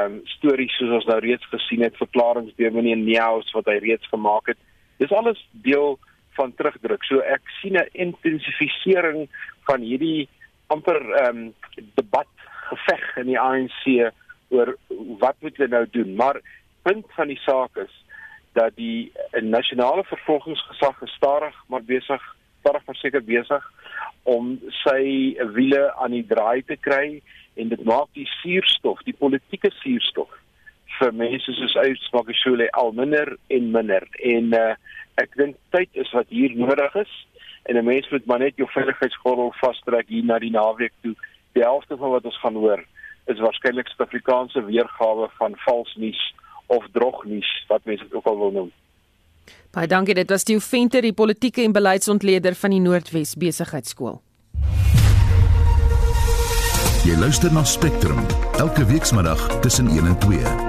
[0.00, 4.06] um, stories soos ons nou reeds gesien het, verklaringe deur meneer Neus wat hy reeds
[4.08, 4.58] gemaak het.
[4.98, 5.98] Dis alles deel
[6.34, 7.04] van terugdruk.
[7.04, 9.28] So ek sien 'n intensifisering
[9.68, 10.28] van hierdie
[10.72, 11.54] amper ehm um,
[11.98, 12.30] debat
[12.68, 13.82] geveg in die ANC
[14.54, 14.74] oor
[15.20, 16.14] wat moet hulle nou doen.
[16.16, 16.40] Maar
[16.82, 17.92] punt van die saak is
[18.54, 22.22] dat die nasionale vervolgingsgesag gestadig maar besig,
[22.60, 23.64] stadig maar seker besig
[24.22, 27.20] om sy wiele aan die draai te kry
[27.60, 30.30] en dit maak die suurstof, die politieke suurstof
[30.98, 34.06] vir mense soos Uitsmakashule al minder en minder.
[34.22, 34.74] En uh,
[35.20, 37.14] ek dink tyd is wat hier nodig is
[37.64, 41.14] en 'n mens moet maar net jou veiligheidsgordel vastrek hier na die naweek toe.
[41.52, 42.84] Die helfte van wat ons gaan hoor
[43.24, 46.34] is waarskynlik Suid-Afrikaanse weergawe van vals nuus
[46.66, 48.72] of drognuus, wat mense dit ook al wil noem.
[49.70, 54.20] Baie dankie, dit was die Venter, die politieke en beleidsontleder van die Noordwes Besigheidsskool.
[57.04, 58.22] Jy luister na Spectrum
[58.58, 60.63] elke weekmiddag tussen 1 en 2.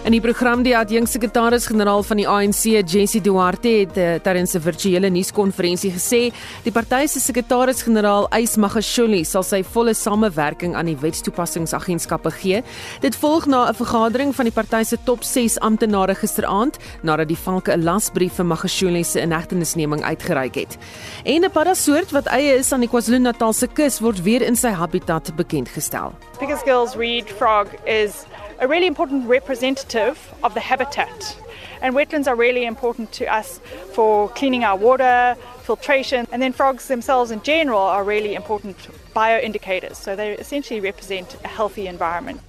[0.00, 5.10] In die program die adjunksekretaris-generaal van die ANC, Jessie Duarte, het uh, tydens 'n virtuele
[5.12, 6.32] nuuskonferensie gesê
[6.64, 12.62] die party se sekretaris-generaal, Ys Magashule, sal sy volle samewerking aan die wetstoepassingsagentskappe gee.
[13.00, 17.36] Dit volg na 'n vergadering van die party se top 6 amptenare gisteraand nadat die
[17.36, 20.78] valke 'n lasbrief vir Magashule se inhegtenisneming uitgereik het.
[21.24, 24.70] En 'n paddasoort wat eie is aan die KwaZulu-Natal se kus word weer in sy
[24.70, 26.14] habitat bekend gestel.
[26.38, 28.24] Biggest girls read frog is
[28.60, 31.36] a really important representative of the habitat.
[31.80, 33.58] And wetlands are really important to us
[33.94, 38.76] for cleaning our water, filtration, and then frogs themselves in general are really important
[39.16, 39.96] bioindicators.
[39.96, 42.40] So they essentially represent a healthy environment.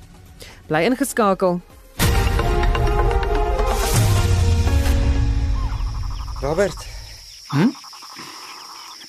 [0.67, 1.61] Bly ingeskakel.
[6.41, 6.87] Robert.
[7.51, 7.71] Hm?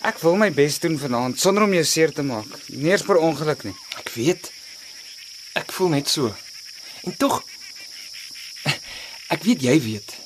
[0.02, 2.46] Ek wil my bes doen vanaand sonder om jou seer te maak.
[2.68, 3.74] Nie eens per ongeluk nie.
[3.98, 4.50] Ek weet.
[5.58, 6.30] Ek voel net so.
[7.02, 7.42] En tog
[9.34, 10.16] ek weet jy weet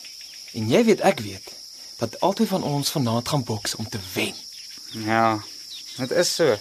[0.57, 1.53] en jy weet ek weet
[1.97, 4.35] dat albei van ons vanaand gaan boks om te wen.
[5.07, 5.41] Ja,
[5.97, 6.57] dit is so.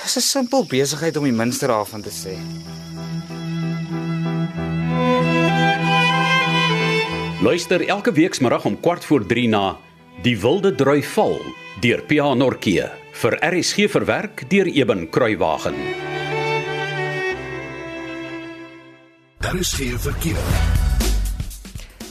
[0.00, 2.34] Dit is 'n simpel besigheid om die minste daarvan te sê.
[7.40, 9.78] Luister elke weekmiddag om kwart voor 3 na
[10.22, 11.40] Die Wilde Drui Val
[11.80, 16.09] deur Pianorkie vir RSG verwerk deur Eben Kruiwagen.
[19.50, 20.36] Daar is geen verkeer.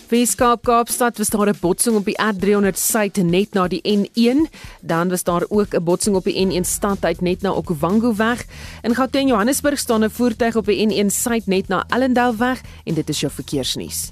[0.07, 4.49] Weskaap Kaapstad was daar 'n botsing op die R300 suid net na die N1,
[4.81, 8.45] dan was daar ook 'n botsing op die N1 stad uit net na Okwango weg.
[8.81, 12.93] In Gauteng Johannesburg staan 'n voertuig op die N1 suid net na Ellendale weg en
[12.93, 14.11] dit is jou verkeersnuus.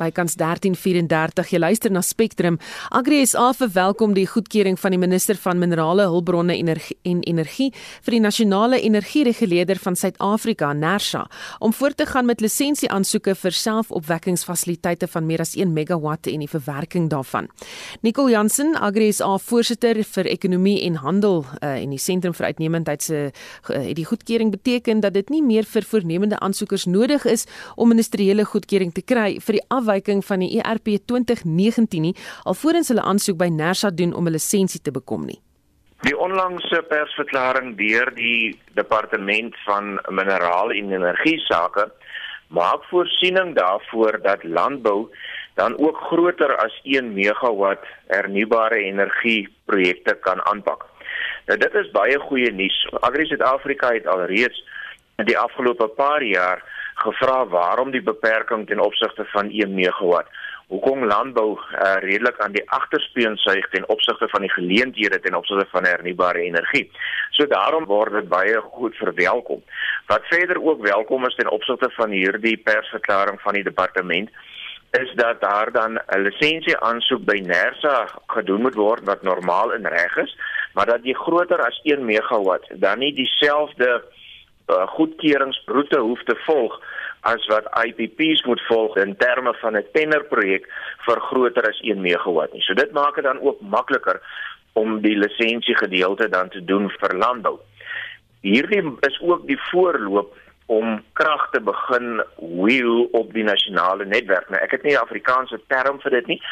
[0.00, 1.50] Bykans 1334.
[1.54, 2.58] Jy luister na Spectrum.
[2.90, 7.70] Agri SA verwelkom die goedkeuring van die minister van Minerale Hulpbronne energie en Energie
[8.04, 11.24] vir die nasionale energiereguleerder van Suid-Afrika, NERSA,
[11.60, 16.50] om voort te gaan met lisensieaansoeke vir selfopwekkingsfasiliteite van meer as 1 megawatt en die
[16.50, 17.48] verwerking daarvan.
[18.02, 23.02] Nicole Jansen, Agri SA voorsitter vir ekonomie en handel uh, en die sentrum vir uitnemendheid
[23.02, 27.92] se uh, die goedkeuring beteken dat dit nie meer vir voornemende aansoekers nodig is om
[27.92, 32.14] ministeriële goedkeuring te kry vir die afwyking van die ERP 2019 nie
[32.48, 35.40] alvorens hulle aansoek by Nersa doen om 'n lisensie te bekom nie.
[36.02, 41.92] Die onlangse persverklaring deur die departement van mineraal en energie sake
[42.48, 45.08] maak voorsiening daarvoor dat landbou
[45.54, 50.84] dan ook groter as 1 megawatt hernubare energie projekte kan aanpak.
[51.46, 52.86] Nou dit is baie goeie nuus.
[53.00, 54.64] Agri Suid-Afrika het alreeds
[55.16, 60.28] in die afgelope paar jaar gevra waarom die beperking ten opsigte van 1 megawatt.
[60.66, 65.66] Hoekom landbou uh, redelik aan die agterspeen suig ten opsigte van die geleenthede ten opsigte
[65.70, 66.90] van hernubare energie.
[67.30, 69.62] So daarom word dit baie goed verwelkom.
[70.06, 74.30] Wat verder ook welkom is ten opsigte van hierdie persverklaring van die departement
[74.94, 79.86] is dat daar dan 'n lisensie aansoek by Nersa gedoen moet word wat normaal in
[79.86, 80.36] reg is,
[80.72, 84.23] maar dat jy groter as 1 megawatt dan nie dieselfde uh,
[84.66, 86.80] goedkeuringsroete hoef te volg
[87.24, 90.68] as wat IPPs moet volg in terme van 'n tenderprojek
[91.06, 92.62] vir groter as 1 megawatt nie.
[92.62, 94.20] So dit maak dit dan ook makliker
[94.72, 97.58] om die lisensie gedeelte dan te doen vir landbou.
[98.40, 104.48] Hierdie is ook die voorloop om krag te begin wheel op die nasionale netwerk.
[104.48, 106.42] Nou ek het nie 'n Afrikaanse term vir dit nie,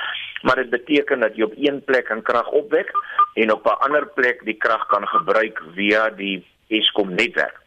[0.42, 2.90] maar dit beteken dat jy op een plek 'n krag opwek
[3.34, 7.61] en op 'n ander plek die krag kan gebruik via die Eskom netwerk.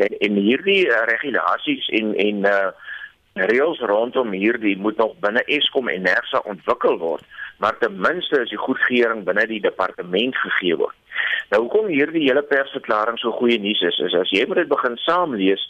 [0.00, 2.70] En en hierdie uh, regulasies en en uh
[3.34, 7.22] reëls rondom hierdie moet nog binne Eskom en Nersa ontwikkel word,
[7.62, 10.96] maar ten minste is die goedkeuring binne die departement gegee word.
[11.50, 14.98] Nou hoekom hierdie hele persverklaring so goeie nuus is, is as jy moet dit begin
[15.04, 15.62] saamlees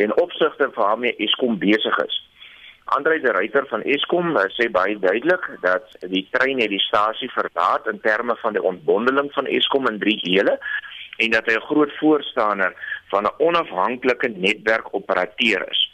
[0.00, 2.20] ten opsigte van waarmee Eskom besig is.
[2.96, 7.28] Andre de Ruyter van Eskom uh, sê baie duidelik dat die trein het die stasie
[7.34, 10.56] verlaat in terme van die ontbondeling van Eskom in drie dele
[11.18, 12.72] en dat hy 'n groot voorstander
[13.10, 15.90] van 'n onafhanklike netwerkoperateur is.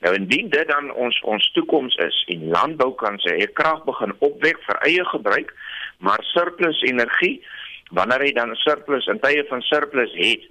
[0.00, 4.12] Nou indien dit dan ons ons toekoms is en landbou kan sy eie krag begin
[4.18, 5.54] opwek vir eie gebruik,
[5.98, 7.44] maar surplus energie
[7.90, 10.42] wanneer hy dan surplus in tye van surplus het,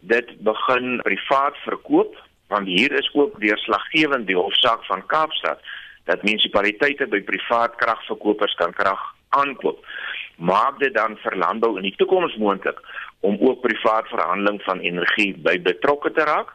[0.00, 2.16] dit begin privaat verkoop
[2.52, 5.60] want hier is ook deurslaggewend die hofsaak van Kaapstad
[6.04, 9.00] dat munisipaliteite by privaat kragverkopers kan krag
[9.38, 9.78] aankoop.
[10.36, 12.80] Maak dit dan vir landbou in die toekoms moontlik
[13.22, 16.52] om ook privaat verhandeling van energie by betrokke te raak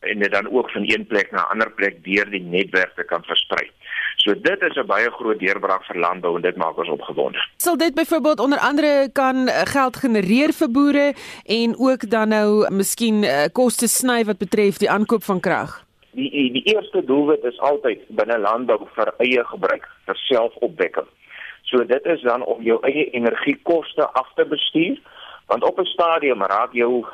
[0.00, 3.04] en dit dan ook van een plek na 'n ander plek deur die netwerk te
[3.04, 3.70] kan versprei.
[4.16, 7.38] So dit is 'n baie groot deurbraak vir landbou en dit maak ons opgewonde.
[7.56, 11.14] Sal dit byvoorbeeld onder andere kan eh, geld genereer vir boere
[11.46, 15.84] en ook dan nou miskien uh, koste sny wat betref die aankoop van krag?
[16.10, 21.06] Die die eerste doelwit is altyd binne landbou vir eie gebruik, vir selfopwekking.
[21.62, 24.98] So dit is dan om jou eie energiekoste af te bestuur
[25.50, 27.06] want op 'n stadium raak jou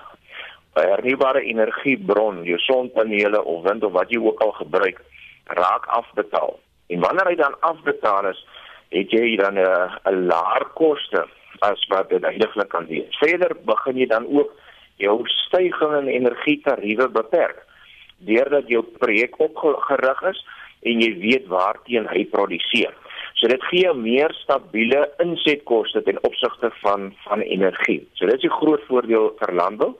[0.72, 5.00] hernubare energiebron, jou sonpanele of wind of wat jy ook al gebruik,
[5.44, 6.58] raak afbetaal.
[6.86, 8.46] En wanneer hy dan afbetaal is,
[8.88, 11.26] het jy dan 'n 'n laer koste
[11.60, 13.16] as wat dit eintlik kan wees.
[13.18, 14.52] Verder begin jy dan ook
[14.96, 17.64] jou stygings in energietariewe beperk
[18.18, 20.46] deurdat jou projek opgerig is
[20.82, 22.94] en jy weet waarteen hy produseer.
[23.36, 28.00] So dit gee meer stabiele insetkoste ten opsigte van van energie.
[28.14, 29.94] So dit is 'n groot voordeel vir landbou.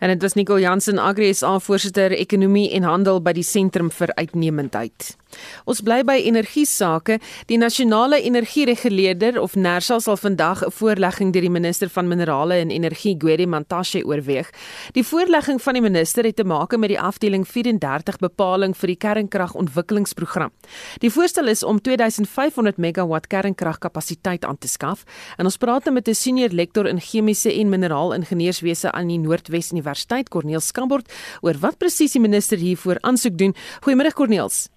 [0.00, 4.10] En dit was Nicole Jansen, Agri SA voorsitter ekonomie en handel by die Sentrum vir
[4.14, 5.16] Uitnemendheid.
[5.64, 7.18] Ons bly by energie sake.
[7.46, 12.70] Die nasionale energiereguleerder of NERSA sal vandag 'n voorlegging deur die minister van minerale en
[12.70, 14.50] energie, Gwedi Mantashe, oorweeg.
[14.92, 18.96] Die voorlegging van die minister het te maak met die afdeling 34 bepaling vir die
[18.96, 20.50] kernkragontwikkelingsprogram.
[20.98, 25.04] Die voorstel is om 2500 megawatt kernkragkapasiteit aan te skaf.
[25.36, 29.72] En ons praat nou met 'n senior lektor in chemiese en mineraalingenieurswese aan die Noordwes
[29.72, 33.54] Universiteit, Corneel Skambort, oor wat presies die minister hiervoor aansoek doen.
[33.84, 34.68] Goeiemôre Corneels.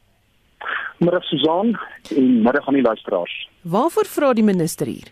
[0.97, 1.79] Middag Susan
[2.15, 3.49] en middag aan die luisteraars.
[3.61, 5.11] Waarvoor vra die minister hier?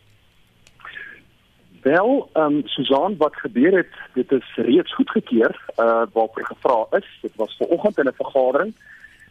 [1.82, 7.08] Wel, ehm um, Susan, wat gebeur het, dit is reeds goedgekeur, uh waarvoor gevra is.
[7.22, 8.74] Dit was vanoggend in 'n vergadering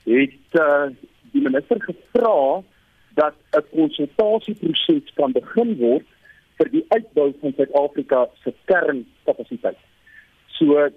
[0.05, 0.87] het uh
[1.33, 2.63] die minister gevra
[3.15, 6.07] dat 'n konsultasieproses kan begin word
[6.57, 9.79] vir die uitbou van Suid-Afrika se kernkapasiteit.
[10.47, 10.91] So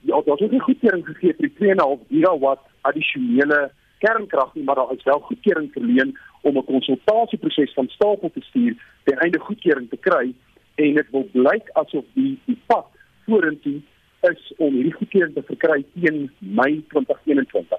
[0.00, 5.04] ja, daar is 'n goedkeuring gegee vir 2.5 gigawatt addisionele kernkrag nie, maar daar is
[5.04, 10.34] wel goedkeuring verleen om 'n konsultasieproses van stapel te stuur ten einde goedkeuring te kry
[10.74, 12.86] en dit wil blyk asof die die pad
[13.26, 13.80] vorentoe
[14.20, 17.78] is om hierdie goedkeuring te verkry teen Mei 2021.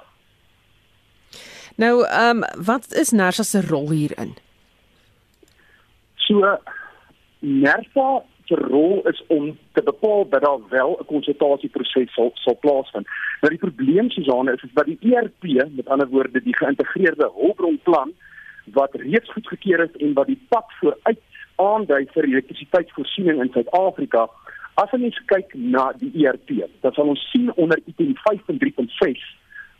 [1.75, 4.36] Nou, ehm um, wat is NERSA se rol hierin?
[6.15, 6.57] So
[7.39, 13.08] NERSA se rol is om te bepaal dat daar wel 'n konsultasieproses sal sal plaasvind.
[13.42, 15.44] Nou die probleem Suzane is is dat die ERP,
[15.76, 18.12] met ander woorde die geïntegreerde hulpbronplan
[18.66, 21.20] wat reeds goedgekeur is en wat die pad vooruit
[21.56, 24.30] aandui vir elektrisiteitsvoorsiening in Suid-Afrika,
[24.74, 29.24] as ons kyk na die ERP, dan sal ons sien onder item 5 en 3.6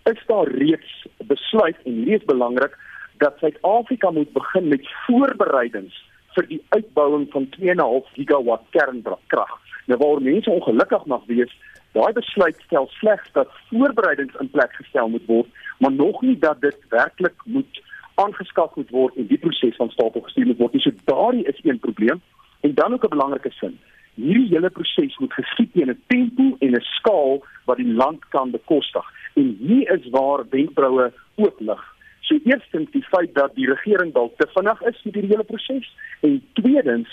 [0.04, 2.78] is daar reeds besluit en reeds belangrik
[3.18, 9.54] dat Suid-Afrika moet begin met voorbereidings vir die uitbouing van 2.5 gigawatt kernkrag.
[9.86, 11.54] Nou waar mense ongelukkig mag wees,
[11.92, 15.48] daai besluit stel slegs dat voorbereidings in plek gestel moet word,
[15.80, 17.82] maar nog nie dat dit werklik moet
[18.16, 20.82] aangeskaf moet word en die proses van stapel gestuur moet word.
[20.82, 22.22] So daardie is een probleem
[22.62, 23.80] en dan ook 'n belangrike sin.
[24.16, 28.52] Hierdie hele proses moet geskied in 'n tempo en 'n skaal wat die land kan
[28.52, 29.06] bekostig.
[29.34, 31.84] En hier is waar wenkbroue oop lig.
[32.32, 35.88] So eerstens die feit dat die regering dalk te vinnig is met hierdie hele proses
[36.20, 37.10] en tweedens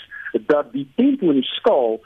[0.47, 1.99] dat die tempo en die skaal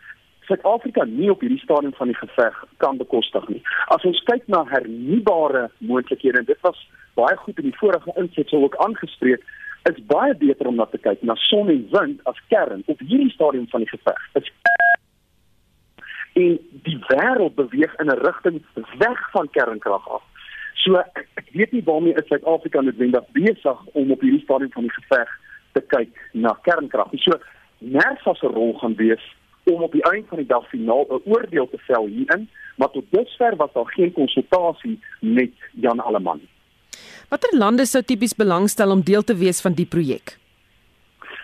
[0.48, 3.62] Suid-Afrika nie op hierdie stadium van die geveg kan bekostig nie.
[3.94, 6.82] As ons kyk na hernubare moontlikhede en dit was
[7.14, 9.46] baie goed in die vorige insetsel ook aangespreek,
[9.92, 13.32] is baie beter om na te kyk na son en wind as kern op hierdie
[13.38, 14.28] stadium van die geveg.
[14.42, 14.50] Is
[16.34, 16.58] en
[16.90, 18.64] die wêreld beweeg in 'n rigting
[18.98, 20.24] weg van kernkrag af.
[20.82, 24.96] So ek, weet nie waarmee is Suid-Afrika noodwendig besig om op hierdie stadium van die
[24.98, 25.30] geveg
[25.74, 27.14] te kyk na kernkrag.
[27.22, 27.38] So
[27.80, 29.24] NERSA se rol gaan wees
[29.70, 33.06] om op die einde van die dag finaal 'n oordeel te vel hierin, maar tot
[33.10, 36.42] dusver was daar geen konsultasie met Jan Alleman.
[37.30, 40.38] Watter lande sou tipies belangstel om deel te wees van die projek?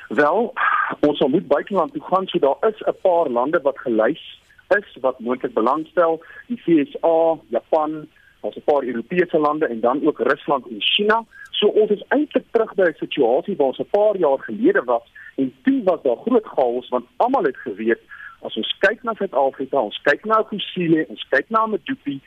[0.09, 0.53] Wel,
[0.99, 4.39] ons sal moet buiteland toe gaan, so daar is 'n paar lande wat gelys
[4.77, 8.07] is wat moontlik belangstel, die VSA, Japan,
[8.41, 11.25] ons 'n paar Europese lande en dan ook Rusland en China.
[11.51, 15.05] So ons is eintlik terug by 'n situasie waar ons 'n paar jaar gelede was
[15.35, 17.99] en toe was daar groot chaos want almal het geweet
[18.41, 22.19] as ons kyk na Suid-Afrika, ons kyk na Kusile, ons kyk na Medupi,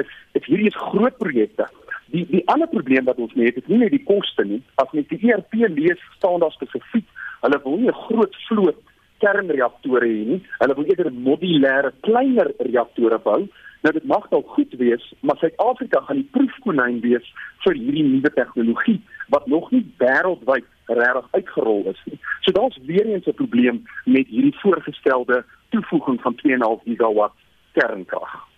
[0.00, 1.66] is dit hierdie is groot projekte.
[2.14, 4.60] Die die ander probleem wat ons het, is nie net die koste nie.
[4.82, 7.06] As jy die ERP lees, staan daar spesifiek,
[7.44, 8.80] hulle wil nie 'n groot vloot
[9.20, 10.40] kernreaktore hê nie.
[10.58, 13.46] Hulle wil eerder modulêre kleiner reaktore bou.
[13.80, 17.32] Nou dit mag dalk goed wees, maar Suid-Afrika gaan die proefkonyn wees
[17.64, 19.00] vir hierdie nuwe tegnologie
[19.32, 22.18] wat nog nie wêreldwyd regtig uitgerol is nie.
[22.44, 27.34] So daar's weer eens 'n probleem met hierdie voorgestelde toevoeging van 2.5 gigawatt
[27.72, 28.48] kernkrag.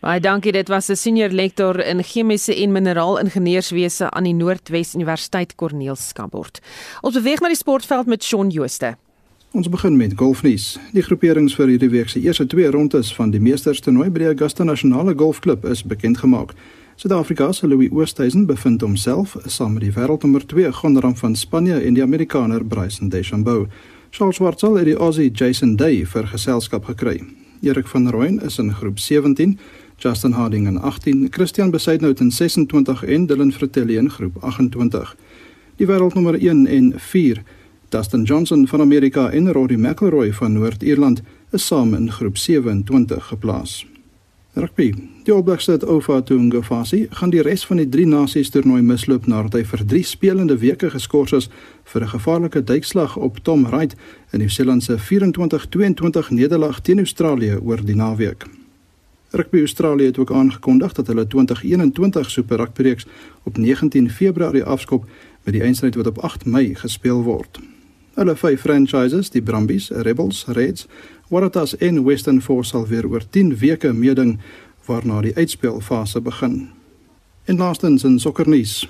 [0.00, 5.54] Baie dankie, dit was 'n senior lektor in chemiese en mineraalingenieurswese aan die Noordwes Universiteit
[5.54, 6.60] Cornelis Skabort.
[7.00, 8.96] Ons beweeg na die sportveld met Shaun Jooste.
[9.50, 10.78] Ons begin met golfnuus.
[10.92, 14.64] Die groeperings vir hierdie week se eerste twee rondes van die Meesterstoernooi by die Augusta
[14.66, 16.52] Nasionale Golfklub is bekend gemaak.
[16.96, 21.94] Suid-Afrika se Louis Oosthuizen bevind homself saam met die wêreldnommer 2 Gonram van Spanje en
[21.94, 23.68] die Amerikaner Bryson DeChambeau.
[24.10, 27.20] Charles Schwartzel het die Aussie Jason Day vir geselskap gekry.
[27.62, 29.58] Erik van Rooyen is in groep 17,
[29.96, 35.16] Justin Harding in 18, Christian Besaidnout in 26 en Dylan Fratelli in groep 28.
[35.76, 37.42] Die wêreldnommer 1 en 4
[37.96, 43.86] Dustin Johnson van Amerika en Rory McIlroy van Noord-Ierland is saam in groep 27 geplaas.
[44.52, 44.94] Rugby.
[45.24, 49.24] Die All Blacks het Ofa Tungafasi gaan die res van die drie nasies toernooi misloop
[49.26, 51.48] nadat hy vir 3 spelende weke geskort is
[51.84, 53.96] vir 'n gevaarlike duikslag op Tom Wright
[54.32, 58.44] in Nieu-Seeland se 24-22 nederlaag teen Australië oor die naweek.
[59.30, 63.06] Rugby Australië het ook aangekondig dat hulle 2021 Super Rugby reeks
[63.42, 65.04] op 19 Februarie afskop
[65.44, 67.60] met die eindstryd wat op 8 Mei gespeel word.
[68.16, 70.86] Hulle vyf franchises, die Brumbies, Rebels, Reds,
[71.28, 74.38] Waratahs en Western Force sal weer oor 10 weke meeding
[74.86, 76.70] waarna die uitspelfase begin.
[77.44, 78.86] En laastens in sokkernuus.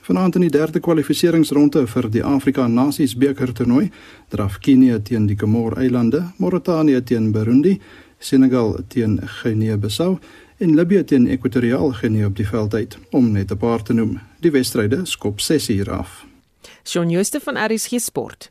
[0.00, 3.90] Vanaand in die derde kwalifikasieringsronde vir die Afrika Nasies beker toernooi,
[4.32, 7.74] draf Kenia teen die Comore-eilande, Mauritanië teen Burundi,
[8.18, 10.14] Senegal teen Guinea-Bissau
[10.58, 14.18] en Libië teen Ekwatoriaal Guinea op die veld uit, om net 'n paar te noem.
[14.40, 16.27] Die wedstryde skop 6 uur af.
[16.84, 18.50] Shaun Jooste van RSG Sport.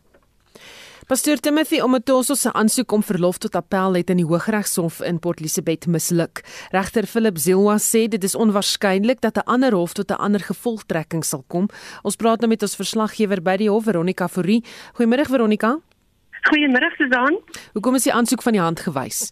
[1.08, 5.40] Pastor Timothy Omotoso se aansoek om verlof tot appel het in die Hooggeregshof in Port
[5.40, 6.42] Elizabeth misluk.
[6.76, 11.24] Regter Philip Zilwa sê dit is onwaarskynlik dat 'n ander hof tot 'n ander gevolgtrekking
[11.24, 11.70] sal kom.
[12.04, 14.64] Ons praat nou met ons verslaggewer by die hof, Veronica Fourie.
[15.00, 15.80] Goeiemôre Veronica.
[16.52, 17.40] Goeiemôre Susan.
[17.74, 19.32] Hoekom is die aansoek van die hand gewys?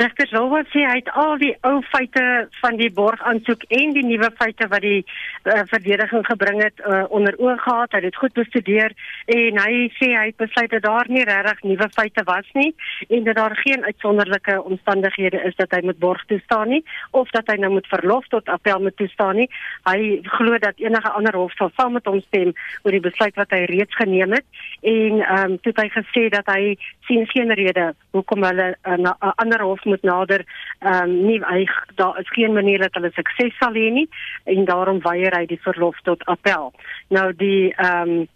[0.00, 2.22] Regter Zilwa sê hy het al die ou feite
[2.62, 7.36] van die borgaansoek en die nuwe feite wat die uh, verdediging gebring het uh, onder
[7.36, 7.92] oog gehad.
[7.92, 8.94] Hy het dit goed bestudeer
[9.34, 12.70] en hy sê hy het besluit dat daar nie regtig nuwe feite was nie
[13.10, 17.52] en dat daar geen uitsonderlike omstandighede is dat hy met borg toestaan nie of dat
[17.52, 19.50] hy nou moet verlof tot appel moet toestaan nie.
[19.84, 22.54] Hy glo dat enige ander hof sal saam met hom stem
[22.86, 24.48] oor die besluit wat hy reeds geneem het
[24.80, 29.06] en ehm um, toe het hy gesê dat hy sien geen rede hoekom hulle 'n
[29.12, 30.44] uh, ander hof moet nader
[30.78, 31.66] ehm um, nie hy
[32.00, 34.08] daar is geen manier dat hulle sukses sal hê nie
[34.44, 36.72] en daarom weier hy die verlof tot appel.
[37.08, 38.28] Nou die ehm um,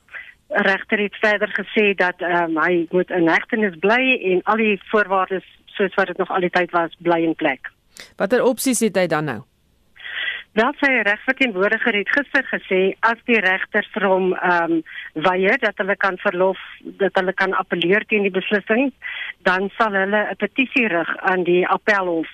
[0.48, 4.76] regter het verder gesê dat ehm um, hy moet in hegtenis bly en al die
[4.90, 7.70] voorwaardes soos wat dit nog al die tyd was bly in plek.
[8.16, 9.40] Watter opsies het hy dan nou?
[10.54, 14.82] Wel sy regverteenwoordiger het gister gesê as die regter vir hom ehm um,
[15.24, 16.60] weier dat hulle kan verlof
[17.00, 18.92] dat hulle kan appeleer teen die beslissing,
[19.48, 22.30] dan sal hulle 'n petisie rig aan die appelhof.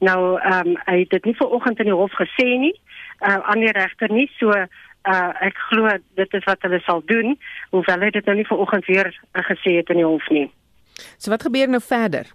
[0.00, 2.74] Nou ehm um, hy het dit nie vanoggend in die hof gesê nie,
[3.20, 7.38] uh, aan die regter nie, so uh, ek glo dit is wat hulle sal doen,
[7.70, 10.50] hoewel hy dit nou nie vanoggend weer uh, gesê het in die hof nie.
[11.16, 12.28] So wat gebeur nou verder?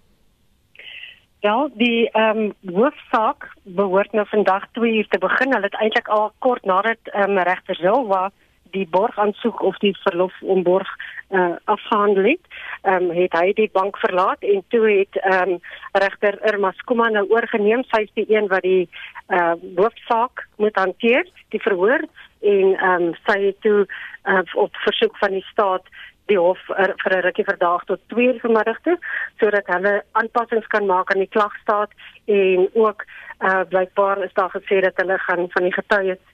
[1.40, 5.52] Ja, die ehm um, hoofsaak behoort nou vandag 2 uur te begin.
[5.52, 8.30] Hulle het eintlik al kort nadat ehm um, regter Zilwa
[8.70, 10.88] die borgaansoek of die verlof om borg
[11.30, 12.44] uh, afgehandel het,
[12.82, 15.54] um, het hy die bank verlaat en toe het um,
[15.92, 17.84] regter Irma Skuma nou oorgeneem.
[17.92, 18.88] Sy is die een wat die
[19.28, 21.24] uh, hoofsaak moet hanteer,
[21.54, 22.04] die verhoor
[22.40, 25.88] en um, sy het toe uh, op versoek van die staat
[26.28, 28.96] die hof er, vir 'n rukkie verdaag tot 2 uur vanmiddag toe
[29.40, 31.90] sodat hulle aanpassings kan maak aan die klagstaat
[32.26, 33.04] en ook
[33.40, 36.24] uh, blykbaar is daar gesê dat hulle gaan van die getuies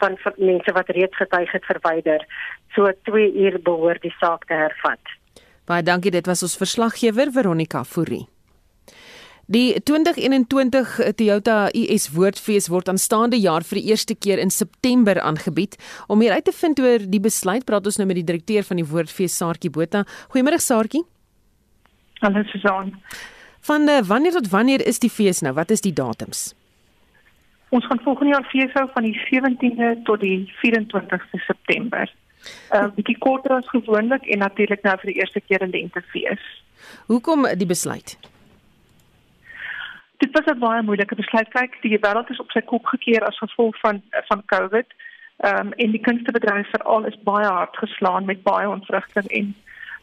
[0.00, 2.26] van, van mense wat reeds getuig het verwyder.
[2.74, 5.00] So 2 uur behoort die saak te hervat.
[5.64, 8.33] Baie dankie, dit was ons verslaggewer Veronica Fourie.
[9.46, 15.76] Die 2021 Toyota US Woordfees word aanstaande jaar vir die eerste keer in September aangebied.
[16.08, 18.80] Om meer uit te vind oor die besluit, praat ons nou met die direkteur van
[18.80, 20.06] die Woordfees, Saartjie Botha.
[20.32, 21.04] Goeiemôre Saartjie.
[22.24, 22.94] Hallo Susan.
[23.68, 25.52] Van uh, wanneer tot wanneer is die fees nou?
[25.52, 26.54] Wat is die datums?
[27.68, 32.08] Ons gaan volgende jaar fees hou van die 17de tot die 24ste September.
[32.08, 35.70] 'n uh, ehm, Bietjie korter as gewoonlik en natuurlik nou vir die eerste keer 'n
[35.70, 36.40] lentefees.
[37.06, 38.16] Hoekom die besluit?
[40.24, 41.48] Dit was 'n baie moeilike besluit.
[41.48, 44.86] Kyk, die wêreld is op sy kop gekeer as gevolg van van COVID.
[45.36, 49.54] Ehm um, en die kunstebedryf veral is baie hard geslaan met baie ontwrigting en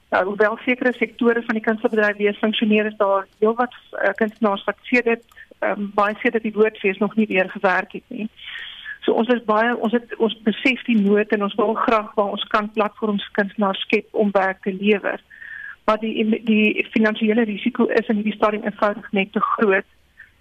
[0.09, 4.77] uh, hoewel sekere sektore van die kunstebedryf weer funksioneer, is daar heelwat uh, kunstenaars wat
[4.81, 5.23] sedert
[5.59, 8.29] ehm um, baie sedert die woordfees nog nie weer gewerk het nie.
[8.99, 12.35] So ons is baie ons het ons besef die nood en ons wil graag waar
[12.35, 15.19] ons kan platforms kunstenaars skep om werk te lewer.
[15.85, 19.89] Maar die die finansiële risiko is in hierdie stadium eenvoudig net te groot.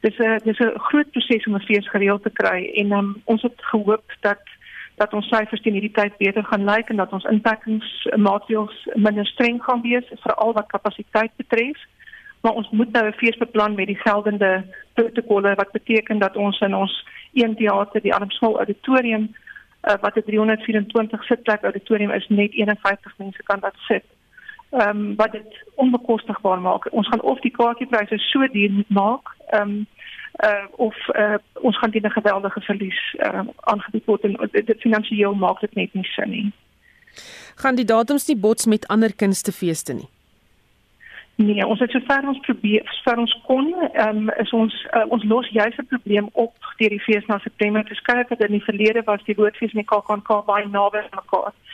[0.01, 3.43] Dis 'n dis 'n groot proses om 'n fees gereël te kry en um, ons
[3.43, 4.43] het gehoop dat
[4.95, 9.63] dat ons syfers teen hierdie tyd beter gaan lyk en dat ons inperkingsmaatreëls minder streng
[9.65, 11.79] gaan wees veral wat kapasiteit betref
[12.41, 16.61] maar ons moet nou 'n fees beplan met die geldende protokolle wat beteken dat ons
[16.61, 19.35] in ons een teater die Armsmol auditorium
[19.83, 24.05] uh, wat 'n 324 sitplek auditorium is net 51 mense kan dat sit.
[24.71, 26.93] Ehm um, wat dit onbekostigbaar maak.
[26.93, 29.87] Ons gaan of die kaartjiepryse so duur maak, ehm um,
[30.45, 35.35] uh, of uh, ons gaan teen 'n geweldige verlies uh, aangebied word en dit finansiëel
[35.35, 36.53] maak dit net nie sin nie.
[37.55, 40.09] Gaan die datums nie bots met ander kunstefeeste nie?
[41.35, 45.25] Nee, ons het sover ons probeer, sover ons kon, ehm um, is ons uh, ons
[45.25, 48.65] los juis 'n probleem op deur die fees na September te skryf dat in die
[48.65, 51.53] verlede was die woordfees met KAKNK baie naby aan mekaar.
[51.53, 51.70] Ehm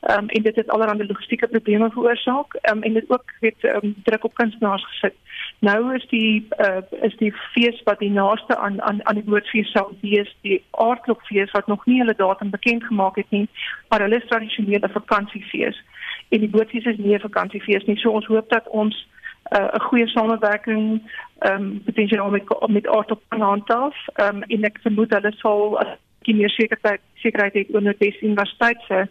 [0.00, 2.54] um, en dit het allerlei logistieke probleme veroorsaak.
[2.70, 5.14] Um, en dit ook weet um, druk op kunstenaars gesit.
[5.58, 9.70] Nou is die uh, is die fees wat die naaste aan aan aan die woordfees
[9.70, 13.48] sou wees, die aardklopfees wat nog nie hulle datum bekend gemaak het nie,
[13.88, 15.82] maar hulle tradisionele vakansiefees
[16.30, 17.96] en die bootfees is nie 'n vakansiefees nie.
[17.96, 19.08] So ons hoop dat ons
[19.52, 21.02] uh, 'n uh, goeie samewerking
[21.38, 23.96] ehm um, potensiaal met met Art op handhaaf.
[24.14, 25.88] Ehm um, en ek vermoed hulle sal as
[26.22, 29.08] die meer sekerheid sekerheid het oor Noordwes Universiteit se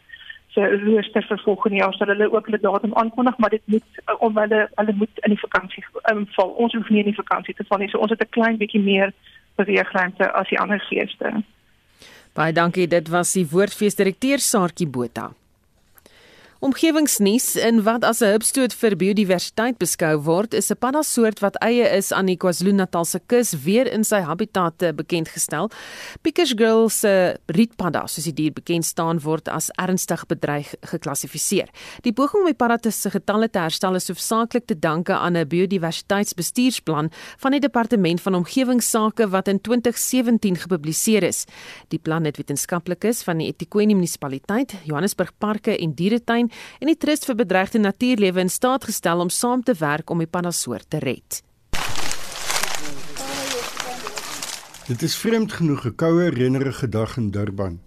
[0.54, 4.16] se rooster vir volgende jaar sal hulle ook hulle datum aankondig, maar dit moet uh,
[4.20, 6.50] om hulle hulle moet in die vakansie um, val.
[6.50, 7.90] Ons hoef nie in die vakansie te val nie.
[7.90, 9.14] So ons het 'n klein bietjie meer
[9.56, 11.44] beweegruimte as die ander feeste.
[12.34, 12.88] Baie dankie.
[12.88, 15.32] Dit was die woordfeesdirekteur Saartjie Botha.
[16.60, 21.88] Omgewingsnuus in wat as 'n hupstoot vir biodiversiteit beskou word, is 'n paddasoort wat eie
[21.98, 25.72] is aan die KwaZulu-Natal se kus weer in sy habitat bekend gestel.
[26.22, 31.70] Picker's Girl se rietpadda, soos die dier bekend staan word as ernstig bedreig geklassifiseer.
[32.02, 35.48] Die poging om die padda se getalle te herstel is hoofsaaklik te danke aan 'n
[35.48, 41.46] biodiversiteitsbestuursplan van die Departement van Omgewingsake wat in 2017 gepubliseer is.
[41.88, 46.49] Die plan het wetenskaplikes van die eThekwini munisipaliteit, Johannesburg Parke en Dieretuin
[46.80, 50.28] en die Trust vir Bedreigde Natuurlewe in staat gestel om saam te werk om die
[50.28, 51.44] pandasoort te red.
[54.90, 57.80] Dit is vreemd genoeg 'n koue reënerige dag in Durban.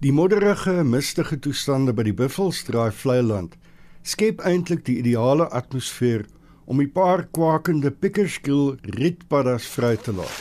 [0.00, 3.54] Die modderige, mistige toestande by die Buffelsdraai Vlei-land
[4.02, 6.26] skep eintlik die ideale atmosfeer
[6.64, 10.40] om 'n paar kwakende pikkerskiel rietpaddas vry te laat.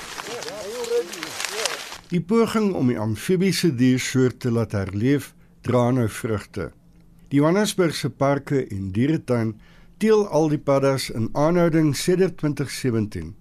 [2.09, 6.71] Die poging om die amfibiese diersoort te laat herleef, dra nou vrugte.
[7.33, 9.55] Die Johannesburgse parke en dieretuin
[9.97, 13.31] teel al die paddas in aanhouding sedert 2017.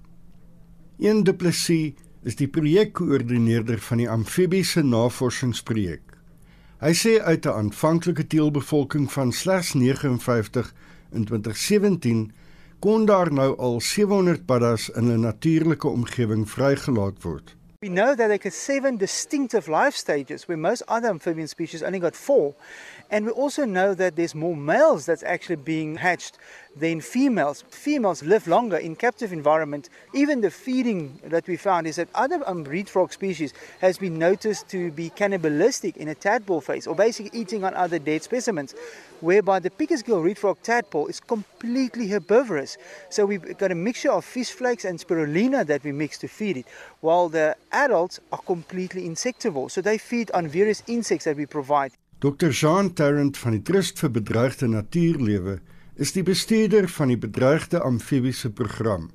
[1.05, 1.93] Een Du Plessis
[2.25, 6.17] is die projekkoördineerder van die amfibiese navorsingsprojek.
[6.81, 10.73] Hy sê uit 'n aanvanklike teelbevolking van slegs 59
[11.13, 12.33] in 2017
[12.81, 17.57] kon daar nou al 700 paddas in 'n natuurlike omgewing vrygelaat word.
[17.83, 21.99] We know that there are seven distinctive life stages where most other amphibian species only
[21.99, 22.55] got four.
[23.11, 26.39] And we also know that there's more males that's actually being hatched
[26.77, 27.65] than females.
[27.69, 29.89] Females live longer in captive environment.
[30.15, 34.19] Even the feeding that we found is that other um, reed frog species has been
[34.19, 38.75] noticed to be cannibalistic in a tadpole phase or basically eating on other dead specimens
[39.23, 42.77] whereby the Pickersgill reed frog tadpole is completely herbivorous.
[43.09, 46.57] So we've got a mixture of fish flakes and spirulina that we mix to feed
[46.57, 46.67] it,
[47.01, 49.71] while the adults are completely insectivore.
[49.71, 51.93] So they feed on various insects that we provide.
[52.23, 52.53] Dr.
[52.53, 55.57] Jean Tarrant van die Trust vir Bedreigde Natuurlewe
[55.99, 59.09] is die bestuurder van die Bedreigde Amfibiese Program.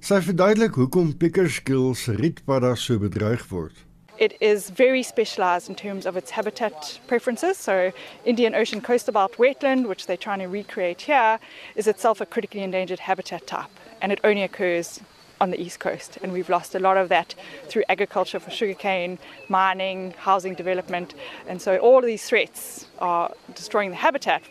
[0.00, 3.84] Sy verduidelik hoekom Pickersgill se rietpadda so bedreig word.
[4.16, 7.58] It is very specialized in terms of its habitat preferences.
[7.58, 7.92] So,
[8.24, 11.38] Indian Ocean coastal belt wetland, which they're trying to recreate here,
[11.76, 15.00] is itself a critically endangered habitat type, and it only occurs
[15.42, 16.18] on the east coast.
[16.22, 17.34] And we've lost a lot of that
[17.68, 19.18] through agriculture for sugarcane,
[19.48, 21.14] mining, housing development,
[21.48, 24.42] and so all of these threats are destroying the habitat.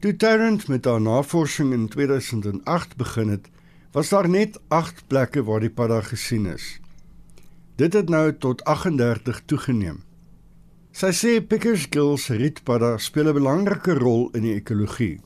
[0.00, 3.48] Toe Tarrant met haar navorsing in 2008 begin het,
[3.92, 6.78] was daar net 8 plekke waar die padda gesien is.
[7.76, 10.02] Dit het nou tot 38 toegeneem.
[10.94, 15.18] Sy sê Pickersgill se rietpadda speel 'n belangrike rol in die ekologie.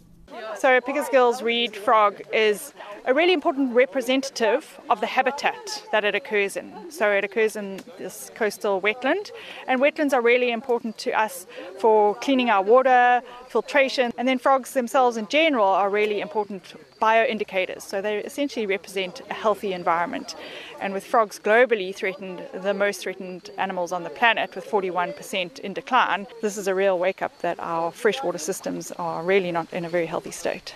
[0.57, 2.73] So Pickersgill's reed frog is
[3.05, 6.73] a really important representative of the habitat that it occurs in.
[6.91, 9.31] So it occurs in this coastal wetland,
[9.67, 11.47] and wetlands are really important to us
[11.79, 17.83] for cleaning our water, filtration, and then frogs themselves in general are really important bioindicators.
[17.83, 20.35] So they essentially represent a healthy environment.
[20.81, 25.73] And with frogs globally threatened, the most threatened animals on the planet, with 41% in
[25.73, 29.85] decline, this is a real wake up that our freshwater systems are really not in
[29.85, 30.75] a very healthy state.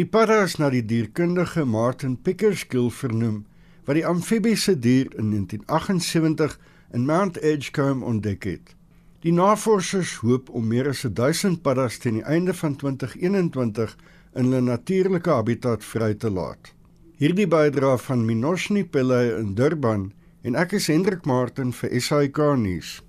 [0.00, 3.42] Die padda is na die dierkundige Martin Pickersgill vernoem
[3.84, 6.54] wat die amfibiese dier in 1978
[6.96, 8.72] in Mount Edgecombe ontdek het.
[9.20, 13.92] Die navorsers hoop om meer as 1000 paddas teen die einde van 2021
[14.40, 16.72] in hulle natuurlike habitat vry te laat.
[17.20, 23.02] Hierdie bydra van Minoshni Pillay in Durban en ek is Hendrik Martin vir SAK nuus.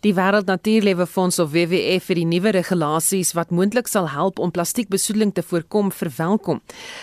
[0.00, 4.48] Die Wêreld Natuurlewe Fonds of WWF vir die nuwe regulasies wat moontlik sal help om
[4.48, 6.62] plastiekbesoedeling te voorkom verwelkom.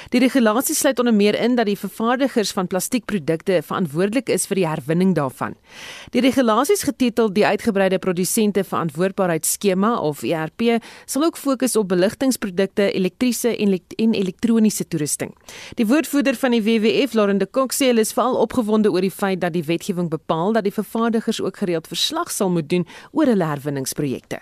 [0.09, 4.65] Die regulasies sluit onder meer in dat die vervaardigers van plastiekprodukte verantwoordelik is vir die
[4.65, 5.53] herwinning daarvan.
[6.15, 13.53] Die regulasies getitel die uitgebreide produsente verantwoordbaarheidsskema of ERP sal ook fokus op beligtingsprodukte, elektriese
[13.53, 15.35] en, en elektroniese toerusting.
[15.77, 19.13] Die woordvoerder van die WWF, Lauren de Kok, sê hulle is veral opgewonde oor die
[19.13, 23.25] feit dat die wetgewing bepaal dat die vervaardigers ook gereeld verslag sal moet doen oor
[23.25, 24.39] hulle herwinningsprojekte.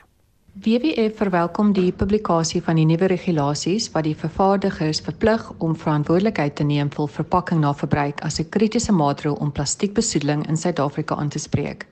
[0.56, 6.64] WWF verwelkom die publikasie van die nuwe regulasies wat die vervaardigers verplig om verantwoordelikheid te
[6.64, 11.40] neem vir verpakking na verbruik as 'n kritiese maatreel om plastiekbesoedeling in Suid-Afrika aan te
[11.40, 11.86] spreek.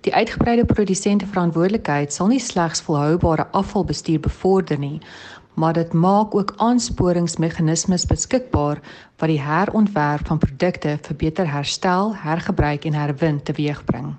[0.00, 5.00] Die uitgebreide produsente verantwoordelikheid sal nie slegs volhoubare afvalbestuur bevorder nie,
[5.54, 8.80] maar dit maak ook aansporingsmeganismes beskikbaar
[9.16, 14.14] wat die herontwerp van produkte vir beter herstel, hergebruik en herwin teweegbring.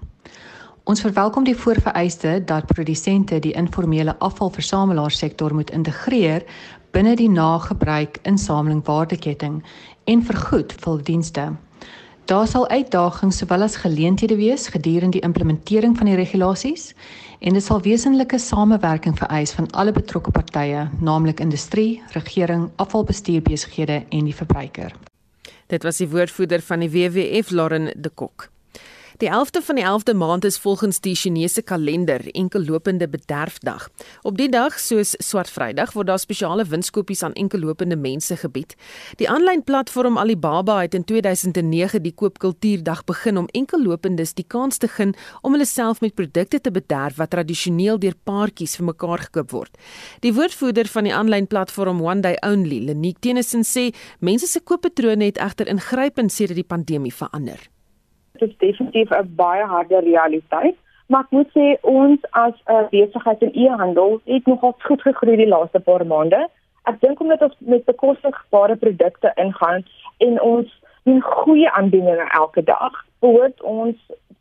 [0.86, 6.46] Ons verwelkom die voorvereiste dat produsente die informele afvalversamelaarsektor moet integreer
[6.94, 9.64] binne die nagebruik insameling waardeketting
[10.06, 11.48] en vergoed vir dienste.
[12.30, 16.92] Daar sal uitdagings sowel as geleenthede wees gedurende die implementering van die regulasies
[17.42, 24.30] en dit sal wesenlike samewerking vereis van alle betrokke partye, naamlik industrie, regering, afvalbestuurbesighede en
[24.30, 24.94] die verbruiker.
[25.66, 28.54] Dit was die woordvoerder van die WWF Lauren de Kok.
[29.18, 33.90] Die 11de van die 11de maand is volgens die Chinese kalender enkellopende bederfdag.
[34.22, 38.76] Op die dag, soos Swart Vrydag, word daar spesiale winskoopies aan enkellopende mense gebied.
[39.16, 44.90] Die aanlyn platform Alibaba het in 2009 die koopkultuurdag begin om enkellopendes die kans te
[44.92, 49.56] gun om hulle self met produkte te bederf wat tradisioneel deur paartjies vir mekaar gekoop
[49.56, 49.80] word.
[50.28, 55.32] Die woordvoerder van die aanlyn platform One Day Only, Lenique Tennyson sê, mense se kooppatrone
[55.32, 57.64] het egter ingrypend sedert die pandemie verander.
[58.38, 60.76] Dit is definitief 'n baie harde realiteit,
[61.08, 65.36] maar ek moet sê ons as 'n uh, besigheid in e-handel het nogal goed gegroei
[65.36, 66.50] die laaste paar maande.
[66.84, 69.86] Ek dink omdat ons met bekostigbare produkte ingaan
[70.18, 73.96] en ons doen goeie aanbiedinge elke dag, behoort ons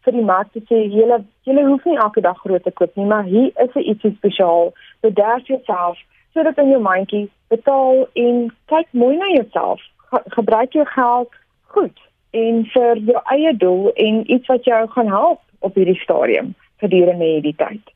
[0.04, 3.06] vir die mark te sê julle julle hoef nie elke dag groot te koop nie,
[3.06, 4.72] maar hier is 'n ietsie spesiaal.
[5.00, 5.98] Bederf jouself
[6.32, 9.80] sodat in jou mandjie betaal en kyk mooi na jouself.
[10.10, 11.30] Ge gebruik jou geld
[11.74, 11.98] goed
[12.34, 17.24] en vir jou eie doel en iets wat jou gaan help op hierdie stadium gedurende
[17.24, 17.94] hierdie tyd.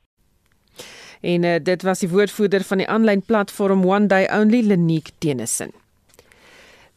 [1.21, 5.75] En uh, dit was die woordvoerder van die aanlyn platform One Day Only Lenique Tennyson.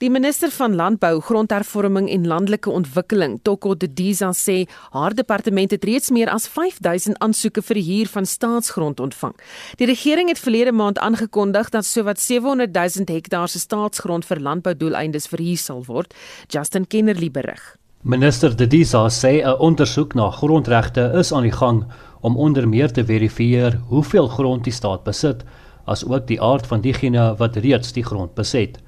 [0.01, 4.63] Die minister van Landbou, Grondhervorming en Landelike Ontwikkeling, Toko Didiza sê
[4.95, 9.35] haar departement het reeds meer as 5000 aansoeke vir huur van staatsgrond ontvang.
[9.77, 15.29] Die regering het verlede maand aangekondig dat sowat 700 000 hektaar se staatsgrond vir landboudoeleindes
[15.29, 16.17] verhuur sal word.
[16.49, 17.61] Justin Kennerly berig.
[18.01, 21.85] Minister Didiza sê 'n ondersoek na grondregte is aan die gang
[22.21, 25.43] om onder meer te verifieer hoeveel grond die staat besit,
[25.85, 28.81] asook die aard van diegene wat reeds die grond beset.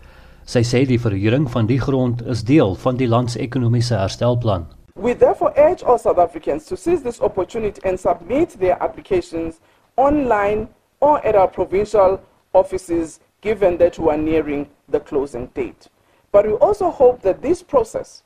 [0.45, 4.65] Sy sê die verhuuring van die grond is deel van die land se ekonomiese herstelplan.
[4.95, 9.59] We therefore urge all South Africans to seize this opportunity and submit their applications
[9.95, 10.67] online
[10.99, 12.19] or at our provincial
[12.53, 15.87] offices given that we are nearing the closing date.
[16.31, 18.23] But we also hope that this process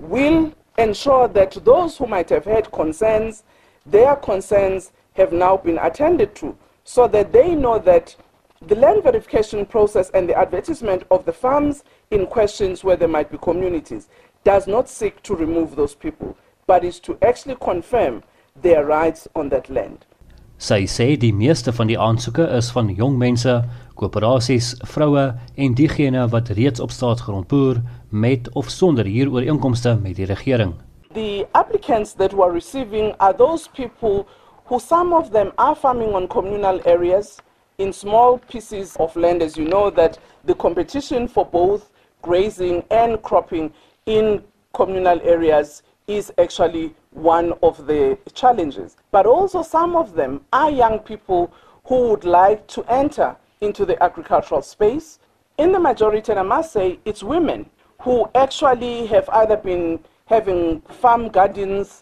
[0.00, 3.44] will ensure that those who might have had concerns
[3.86, 8.16] their concerns have now been attended to so that they know that
[8.68, 13.30] the land verification process and the advertisement of the farms in questions where there might
[13.30, 14.08] be communities
[14.44, 16.36] does not seek to remove those people,
[16.66, 18.22] but is to actually confirm
[18.60, 20.04] their rights on that land.
[20.62, 23.50] Sy sê die meeste van die aansoeke is van jong mense,
[23.98, 25.24] koöperasies, vroue
[25.58, 30.76] en diegene wat reeds op staatsgrond boer met of sonder huurooreenkomste met die regering.
[31.16, 34.28] The applicants that we're receiving are those people
[34.70, 37.40] who some of them are farming on communal areas
[37.82, 41.90] in small pieces of land as you know that the competition for both
[42.22, 43.72] grazing and cropping
[44.06, 50.70] in communal areas is actually one of the challenges but also some of them are
[50.70, 51.52] young people
[51.84, 55.18] who would like to enter into the agricultural space
[55.58, 57.68] in the majority and I must say it's women
[58.00, 62.01] who actually have either been having farm gardens.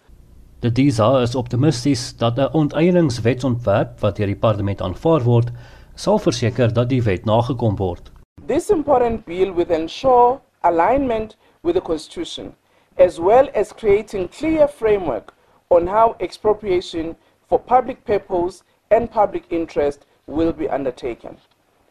[0.68, 5.48] DISA is optimisties dat 'n onteieningswetsontwerp wat deur die parlement aanvaar word,
[5.94, 8.12] sal verseker dat die wet nagekom word.
[8.46, 12.54] This important bill will ensure alignment with the constitution
[12.98, 15.32] as well as creating clear framework
[15.68, 17.16] on how expropriation
[17.48, 21.36] for public purpose and public interest will be undertaken.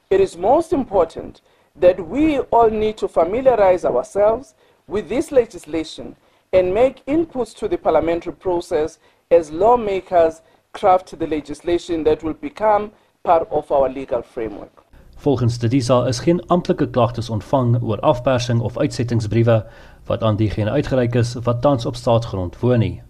[0.10, 1.42] It is most important
[1.80, 4.54] that we all need to familiarize ourselves
[4.88, 6.16] with this legislation
[6.52, 9.00] and make inputs to the parliamentary process
[9.32, 10.42] as lawmakers
[10.72, 12.92] craft the legislation that will become
[13.24, 14.84] part of our legal framework.
[15.16, 19.66] Volgens die DISA is geen amptelike klagtes ontvang oor afpersing of uitsettingsbriewe
[20.06, 23.02] wat aan diegene uitgereik is wat tans op staatsgrond woon nie.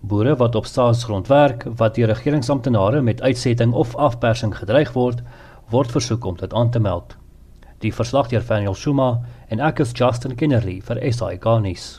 [0.00, 5.22] Boere wat op staatsgrond werk wat deur regeringsamptenare met uitsetting of afpersing gedreig word,
[5.68, 7.16] word versoek om dit aan te meld.
[7.78, 11.98] Die verslag deur Daniel Shuma en ek is Justin Kennerly vir SI Garnis.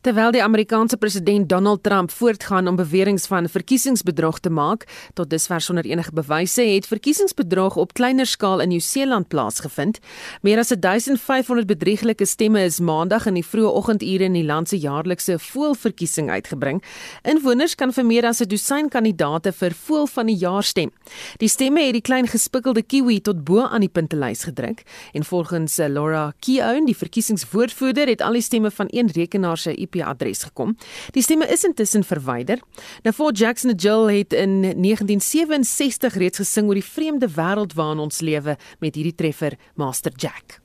[0.00, 5.60] Terwyl die Amerikaanse president Donald Trump voortgaan om beweringe van verkiesingsbedrog te maak, tot dusver
[5.60, 9.98] sonder enige bewyse, het verkiesingsbedrog op kleiner skaal in Nieu-Seeland plaasgevind.
[10.40, 14.78] Meer as 1500 bedrieglike stemme is Maandag in die vroeë oggendure in die land se
[14.80, 16.80] jaarlikse voëlverkiesing uitgebring.
[17.28, 20.90] Inwoners kan vir meer as 'n dosyn kandidaate vir voël van die jaar stem.
[21.38, 24.82] Die stemme het die klein gespikkelde kiwi tot bo aan die puntelys gedruk
[25.12, 30.44] en volgens Laura Keown, die verkiesingswoordvoerder, het al die stemme van een rekenaar se IP-adres
[30.48, 30.76] gekom.
[31.14, 32.62] Die stemme is intussen verwyder.
[33.02, 38.20] Nou Fort Jackson Jill het in 1967 reeds gesing oor die vreemde wêreld waarin ons
[38.20, 40.60] lewe met hierdie treffer Master Jack.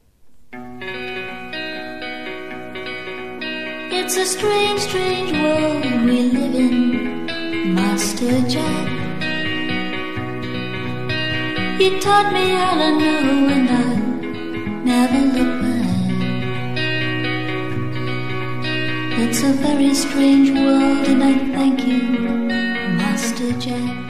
[3.92, 8.92] It's a strange, strange world we live in, Master Jack.
[11.80, 13.96] You taught me all I know and I
[14.86, 15.75] never look back.
[19.18, 22.02] It's a very strange world, and I thank you,
[22.98, 24.05] Master Jack.